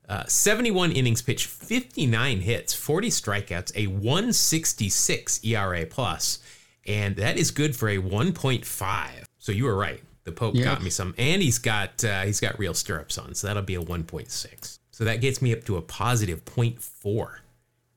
[0.09, 6.39] Uh, 71 innings pitched, 59 hits, 40 strikeouts, a 166 ERA plus,
[6.87, 9.25] and that is good for a 1.5.
[9.39, 10.03] So you were right.
[10.25, 10.65] The Pope Yeah.
[10.65, 13.75] got me some, and he's got uh, he's got real stirrups on, so that'll be
[13.75, 14.79] a 1.6.
[14.91, 17.23] So that gets me up to a positive 0.4,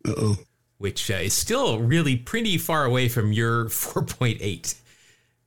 [0.05, 0.36] Uh oh.
[0.78, 4.75] which uh, is still really pretty far away from your 4.8.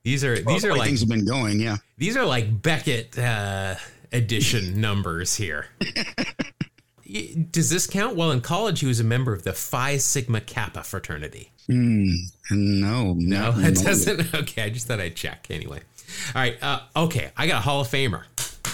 [0.03, 1.59] These are these are like things have been going.
[1.59, 1.77] Yeah.
[1.97, 3.75] these are like Beckett uh,
[4.11, 5.67] edition numbers here.
[7.51, 8.15] Does this count?
[8.15, 11.51] Well, in college, he was a member of the Phi Sigma Kappa fraternity.
[11.67, 12.05] Hmm.
[12.49, 13.13] No.
[13.17, 14.33] No, it doesn't.
[14.33, 15.81] Okay, I just thought I'd check anyway.
[16.35, 16.57] All right.
[16.61, 18.23] Uh, okay, I got a Hall of Famer.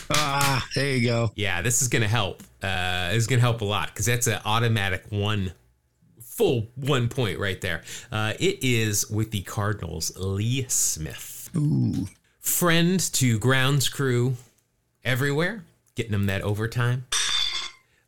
[0.10, 1.32] Ah, there you go.
[1.36, 2.42] Yeah, this is going to help.
[2.62, 5.52] Uh, this is going to help a lot because that's an automatic one,
[6.22, 7.84] full one point right there.
[8.12, 11.50] Uh, it is with the Cardinals, Lee Smith.
[11.56, 12.08] Ooh.
[12.40, 14.36] friend to grounds crew
[15.04, 15.64] everywhere,
[15.96, 17.06] getting them that overtime.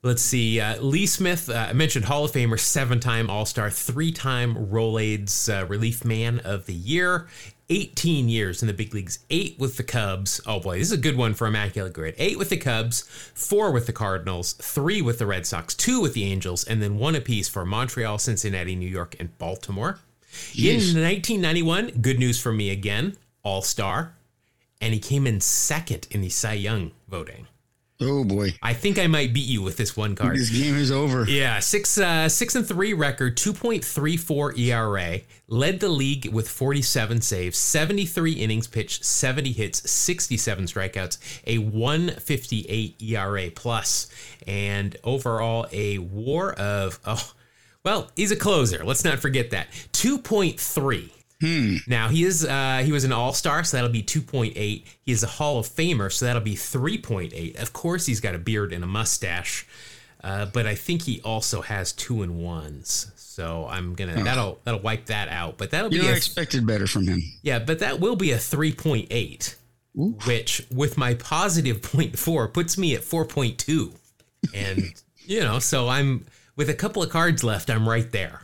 [0.01, 0.61] Let's see.
[0.61, 4.55] Uh, Lee Smith, uh, I mentioned Hall of Famer, seven time All Star, three time
[4.67, 7.27] Rolaids uh, Relief Man of the Year,
[7.69, 10.41] 18 years in the big leagues, eight with the Cubs.
[10.45, 12.15] Oh boy, this is a good one for Immaculate Grid.
[12.17, 13.01] Eight with the Cubs,
[13.33, 16.97] four with the Cardinals, three with the Red Sox, two with the Angels, and then
[16.97, 19.99] one apiece for Montreal, Cincinnati, New York, and Baltimore.
[20.57, 24.13] In 1991, good news for me again, All Star,
[24.81, 27.47] and he came in second in the Cy Young voting.
[28.01, 28.53] Oh boy.
[28.63, 30.37] I think I might beat you with this one card.
[30.37, 31.25] This game is over.
[31.25, 35.19] Yeah, six uh, six and three record, two point three four ERA,
[35.49, 40.63] led the league with forty seven saves, seventy three innings pitched, seventy hits, sixty seven
[40.63, 44.07] strikeouts, a one fifty eight ERA plus,
[44.47, 47.33] and overall a WAR of oh,
[47.83, 48.85] well, he's a closer.
[48.85, 51.11] Let's not forget that two point three.
[51.41, 54.53] Now he is uh, he was an all star, so that'll be 2.8.
[54.55, 57.61] He is a Hall of Famer, so that'll be 3.8.
[57.61, 59.65] Of course, he's got a beard and a mustache,
[60.23, 63.11] uh, but I think he also has two and ones.
[63.15, 65.57] So I'm gonna that'll that'll wipe that out.
[65.57, 67.21] But that'll You be know, I expected better from him.
[67.41, 69.55] yeah, but that will be a 3.8,
[70.25, 73.93] which with my positive 0.4 puts me at 4.2,
[74.53, 74.93] and
[75.25, 76.25] you know, so I'm
[76.57, 78.41] with a couple of cards left, I'm right there,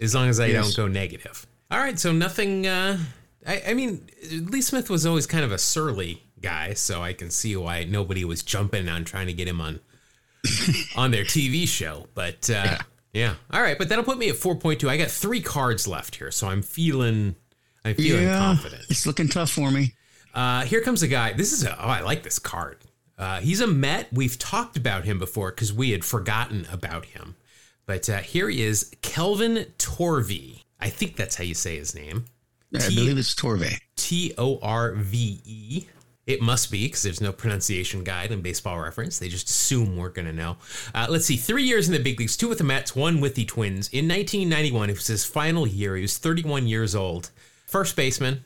[0.00, 0.74] as long as I Yes.
[0.74, 1.46] don't go negative.
[1.70, 2.66] All right, so nothing.
[2.66, 2.98] Uh,
[3.46, 7.30] I, I mean, Lee Smith was always kind of a surly guy, so I can
[7.30, 9.80] see why nobody was jumping on trying to get him on
[10.96, 12.06] on their TV show.
[12.14, 12.78] But uh,
[13.12, 13.34] Yeah.
[13.50, 14.88] All right, but that'll put me at 4.2.
[14.88, 17.36] I got three cards left here, so I'm feeling
[17.84, 18.84] I'm feeling yeah, confident.
[18.88, 19.94] it's looking tough for me.
[20.34, 21.32] Uh, here comes a guy.
[21.32, 22.78] This is a, oh, I like this card.
[23.16, 24.08] Uh, he's a Met.
[24.12, 27.34] We've talked about him before because we had forgotten about him.
[27.86, 30.57] But uh, here he is, Kelvin Torve.
[30.80, 32.26] I think that's how you say his name.
[32.70, 33.64] Yeah, I T- believe it's Torve.
[33.96, 35.86] T O R V E.
[36.26, 39.18] It must be because there's no pronunciation guide in baseball reference.
[39.18, 40.58] They just assume we're going to know.
[40.94, 41.36] Uh, let's see.
[41.38, 43.88] Three years in the big leagues, two with the Mets, one with the Twins.
[43.88, 45.96] In 1991, it was his final year.
[45.96, 47.30] He was 31 years old.
[47.66, 48.44] First baseman.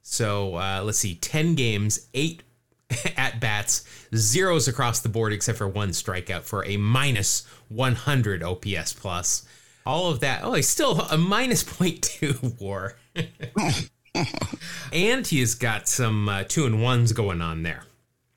[0.00, 1.16] So uh, let's see.
[1.16, 2.44] 10 games, eight
[3.18, 8.94] at bats, zeros across the board except for one strikeout for a minus 100 OPS
[8.94, 9.46] plus.
[9.88, 10.44] All of that.
[10.44, 12.96] Oh, he's still a minus 0.2 war.
[14.92, 17.84] and he has got some uh, two and ones going on there.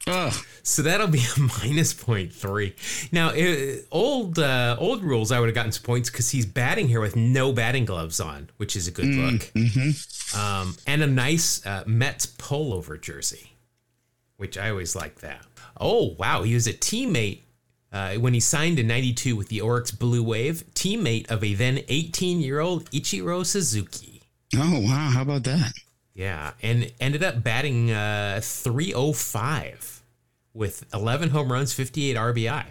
[0.07, 0.31] Oh,
[0.63, 3.11] So that'll be a minus 0.3.
[3.11, 6.87] Now, uh, old uh, old rules, I would have gotten some points because he's batting
[6.87, 9.51] here with no batting gloves on, which is a good look.
[10.35, 13.51] Um, and a nice uh, Mets pullover jersey,
[14.37, 15.45] which I always like that.
[15.79, 16.43] Oh, wow.
[16.43, 17.41] He was a teammate
[17.91, 21.81] uh, when he signed in 92 with the Orix Blue Wave, teammate of a then
[21.87, 24.21] 18 year old Ichiro Suzuki.
[24.55, 25.09] oh wow!
[25.13, 25.73] How about that?
[26.13, 30.01] Yeah, and ended up batting uh, 305
[30.53, 32.65] with 11 home runs, 58 RBI.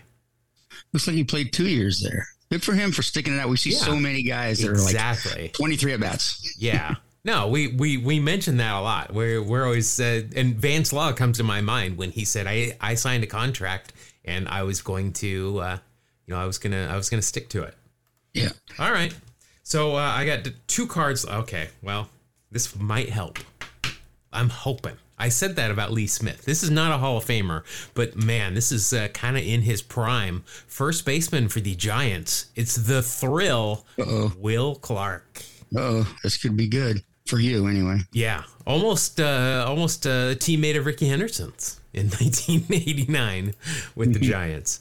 [0.93, 2.27] Looks like he played two years there.
[2.51, 3.49] Good for him for sticking it out.
[3.49, 3.79] We see Yeah.
[3.79, 5.49] so many guys that are like Exactly.
[5.55, 6.55] 23 at bats.
[6.59, 6.97] Yeah.
[7.25, 9.13] No, we we we mentioned that a lot.
[9.13, 12.77] We're we're always uh, and Vance Law comes to my mind when he said I
[12.81, 13.93] I signed a contract
[14.31, 15.79] and I was going to uh,
[16.27, 17.75] you know I was gonna I was gonna stick to it.
[18.33, 18.51] Yeah.
[18.79, 19.15] All right.
[19.63, 21.27] So uh, I got two cards.
[21.27, 21.69] Okay.
[21.83, 22.09] Well,
[22.51, 23.39] this might help.
[24.33, 24.97] I'm hoping.
[25.19, 26.45] I said that about Lee Smith.
[26.45, 27.63] This is not a Hall of Famer,
[27.93, 30.45] but man, this is uh, kind of in his prime.
[30.67, 32.47] First baseman for the Giants.
[32.55, 33.85] It's the thrill.
[33.99, 34.33] Uh-oh.
[34.39, 35.43] Will Clark.
[35.77, 38.01] Oh, this could be good for you anyway.
[38.13, 43.55] Yeah, almost, uh, almost a teammate of Rickey Henderson's in 1989
[43.95, 44.81] with the Giants.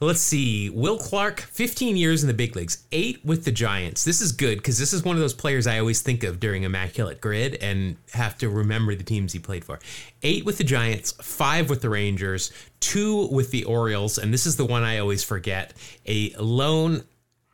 [0.00, 0.68] Let's see.
[0.68, 4.04] Will Clark, 15 years in the big leagues, eight with the Giants.
[4.04, 6.64] This is good because this is one of those players I always think of during
[6.64, 9.78] Immaculate Grid and have to remember the teams he played for.
[10.24, 12.50] Eight with the Giants, five with the Rangers,
[12.80, 15.72] two with the Orioles, and this is the one I always forget
[16.04, 17.04] a lone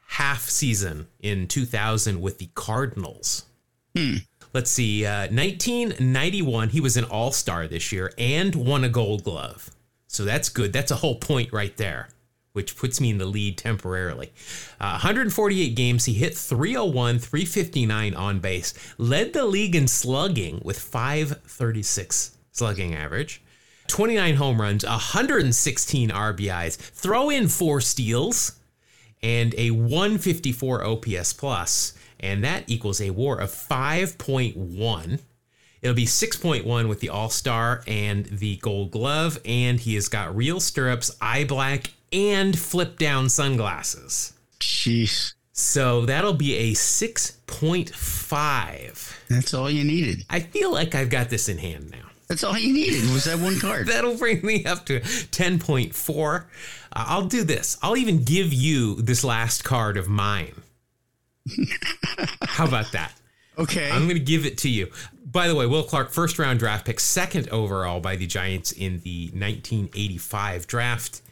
[0.06, 3.44] half season in 2000 with the Cardinals.
[4.54, 5.04] Let's see.
[5.04, 9.70] Uh, 1991, he was an All Star this year and won a Gold Glove.
[10.06, 10.72] So that's good.
[10.72, 12.08] That's a whole point right there,
[12.54, 14.32] which puts me in the lead temporarily.
[14.80, 16.06] Uh, 148 games.
[16.06, 18.74] He hit 301, 359 on base.
[18.96, 23.42] Led the league in slugging with 536 slugging average.
[23.88, 26.76] 29 home runs, 116 RBIs.
[26.76, 28.58] Throw in four steals
[29.22, 35.20] and a 154 OPS plus, and that equals a WAR of 5.1.
[35.80, 40.36] It'll be 6.1 with the All Star and the Gold Glove, and he has got
[40.36, 44.32] real stirrups, eye black, and flip down sunglasses.
[44.58, 45.34] Jeez.
[45.52, 49.14] So that'll be a 6.5.
[49.28, 50.24] That's all you needed.
[50.30, 52.08] I feel like I've got this in hand now.
[52.28, 53.86] That's all you needed was that one card.
[53.88, 56.40] That'll bring me up to 10.4.
[56.40, 56.44] Uh,
[56.92, 57.78] I'll do this.
[57.82, 60.62] I'll even give you this last card of mine.
[62.42, 63.12] How about that?
[63.58, 63.90] Okay.
[63.90, 64.88] I'm going to give it to you.
[65.24, 69.00] By the way, Will Clark, first round draft pick, second overall by the Giants in
[69.00, 71.22] the 1985 draft.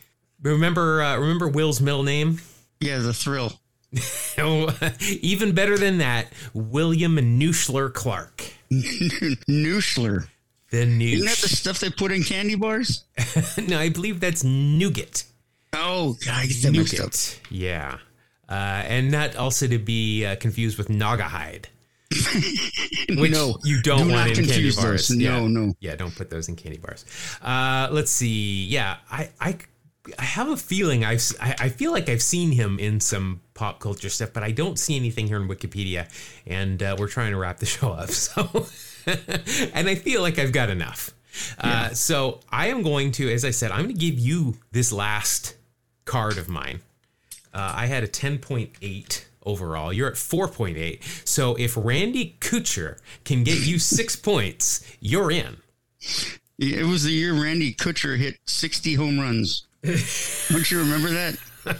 [0.42, 2.40] Remember, uh, remember Will's middle name?
[2.80, 3.52] yeah, the thrill.
[4.38, 8.42] Oh, even better than that, William Nuschler Clark.
[8.70, 10.28] Noosler.
[10.70, 11.14] The new.
[11.14, 13.04] Isn't that the stuff they put in candy bars?
[13.66, 15.24] no, I believe that's nougat.
[15.72, 17.04] Oh, God, I get that mixed up.
[17.06, 17.40] Nougat.
[17.48, 17.98] Yeah.
[18.48, 18.52] Uh,
[18.86, 21.66] and not also to be uh, confused with Naugahyde.
[23.18, 25.08] Which No, you don't do want in candy bars.
[25.08, 25.16] those.
[25.16, 25.30] yeah.
[25.40, 25.74] No, no.
[25.80, 27.04] Yeah, don't put those in candy bars.
[27.42, 28.64] Uh, let's see.
[28.66, 29.56] Yeah, I, I,
[30.18, 33.80] I have a feeling I've, I, I feel like I've seen him in some pop
[33.80, 36.08] culture stuff, but I don't see anything here in Wikipedia.
[36.46, 38.66] And uh, we're trying to wrap the show up, so
[39.74, 41.10] and I feel like I've got enough.
[41.58, 44.90] Uh, so I am going to, as I said, I'm going to give you this
[44.92, 45.56] last
[46.04, 46.80] card of mine.
[47.56, 49.90] Uh, I had a 10.8 overall.
[49.90, 51.26] You're at 4.8.
[51.26, 55.56] So if Randy Kutcher can get you six points, you're in.
[56.58, 59.66] It was the year Randy Kutcher hit 60 home runs.
[59.82, 61.38] Don't you remember that?
[61.66, 61.72] Uh,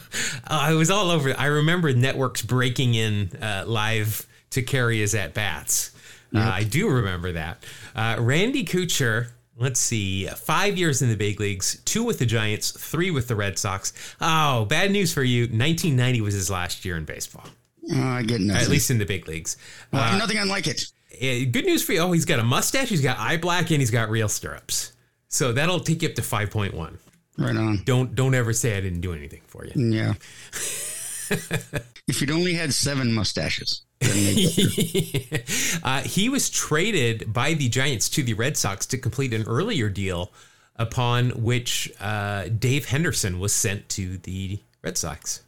[0.48, 1.34] I was all over.
[1.38, 5.92] I remember networks breaking in uh, live to carry his at bats.
[6.34, 7.64] Uh, I do remember that.
[7.94, 9.28] Uh, Randy Kutcher
[9.58, 10.26] Let's see.
[10.26, 13.92] Five years in the big leagues, two with the Giants, three with the Red Sox.
[14.20, 15.42] Oh, bad news for you.
[15.44, 17.46] 1990 was his last year in baseball,
[17.92, 18.62] Oh, I get nothing.
[18.62, 19.56] at least in the big leagues.
[19.92, 20.84] Well, nothing unlike it.
[21.20, 22.00] Eh, good news for you.
[22.00, 24.92] Oh, he's got a mustache, he's got eye black, and he's got real stirrups.
[25.28, 26.98] So that'll take you up to 5.1.
[27.38, 27.82] Right on.
[27.84, 29.72] Don't don't ever say I didn't do anything for you.
[29.90, 30.14] Yeah.
[32.08, 33.82] if you'd only had seven mustaches,
[35.82, 39.88] uh, he was traded by the Giants to the Red Sox to complete an earlier
[39.88, 40.32] deal,
[40.76, 45.42] upon which uh, Dave Henderson was sent to the Red Sox.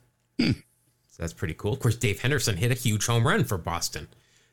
[1.11, 1.73] So that's pretty cool.
[1.73, 4.09] Of course, Dave Henderson hit a huge home run for Boston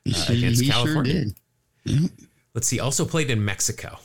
[0.08, 1.14] uh, against he California.
[1.14, 1.34] sure
[1.86, 2.12] did.
[2.54, 2.80] Let's see.
[2.80, 4.00] Also played in Mexico,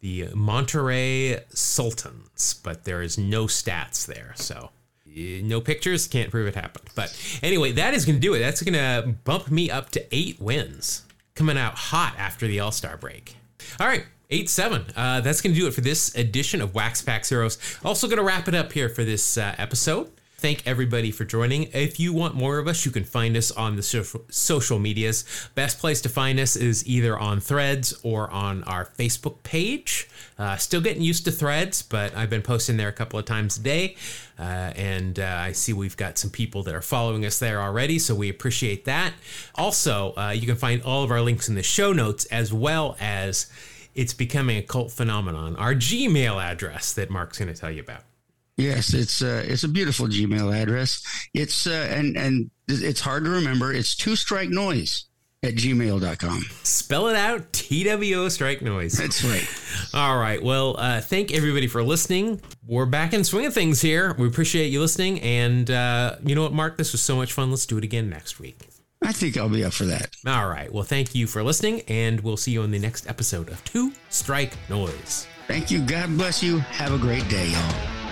[0.00, 4.70] the Monterrey Sultans, but there is no stats there, so
[5.16, 6.06] no pictures.
[6.06, 6.88] Can't prove it happened.
[6.94, 8.40] But anyway, that is to do it.
[8.40, 12.96] That's to bump me up to eight wins, coming out hot after the All Star
[12.96, 13.36] break.
[13.80, 14.04] All right.
[14.28, 14.84] Eight seven.
[14.96, 17.58] Uh, that's going to do it for this edition of Wax Packs Heroes.
[17.84, 20.10] Also going to wrap it up here for this uh, episode.
[20.46, 21.64] Thank everybody for joining.
[21.72, 25.24] If you want more of us, you can find us on the social, social medias.
[25.56, 30.08] Best place to find us is either on Threads or on our Facebook page.
[30.38, 33.58] Uh, still getting used to Threads, but I've been posting there a couple of times
[33.58, 33.96] a day.
[34.38, 37.98] Uh, and uh, I see we've got some people that are following us there already,
[37.98, 39.14] so we appreciate that.
[39.56, 42.96] Also, uh, you can find all of our links in the show notes as well
[43.00, 43.50] as
[43.96, 48.04] it's becoming a cult phenomenon, our Gmail address that Mark's going to tell you about.
[48.56, 51.02] Yes, it's uh, it's a beautiful Gmail address.
[51.34, 53.72] It's uh, and and it's hard to remember.
[53.72, 55.04] It's two strike noise
[55.42, 56.44] at gmail.com.
[56.62, 58.94] Spell it out TWO strike noise.
[58.94, 59.46] That's right.
[59.94, 60.42] All right.
[60.42, 62.40] Well, uh, thank everybody for listening.
[62.66, 64.14] We're back in swing of things here.
[64.18, 65.20] We appreciate you listening.
[65.20, 66.78] And uh, you know what, Mark?
[66.78, 67.50] This was so much fun.
[67.50, 68.68] Let's do it again next week.
[69.02, 70.16] I think I'll be up for that.
[70.26, 70.72] All right.
[70.72, 71.82] Well, thank you for listening.
[71.82, 75.26] And we'll see you in the next episode of Two Strike Noise.
[75.46, 75.80] Thank you.
[75.82, 76.58] God bless you.
[76.58, 78.05] Have a great day, y'all.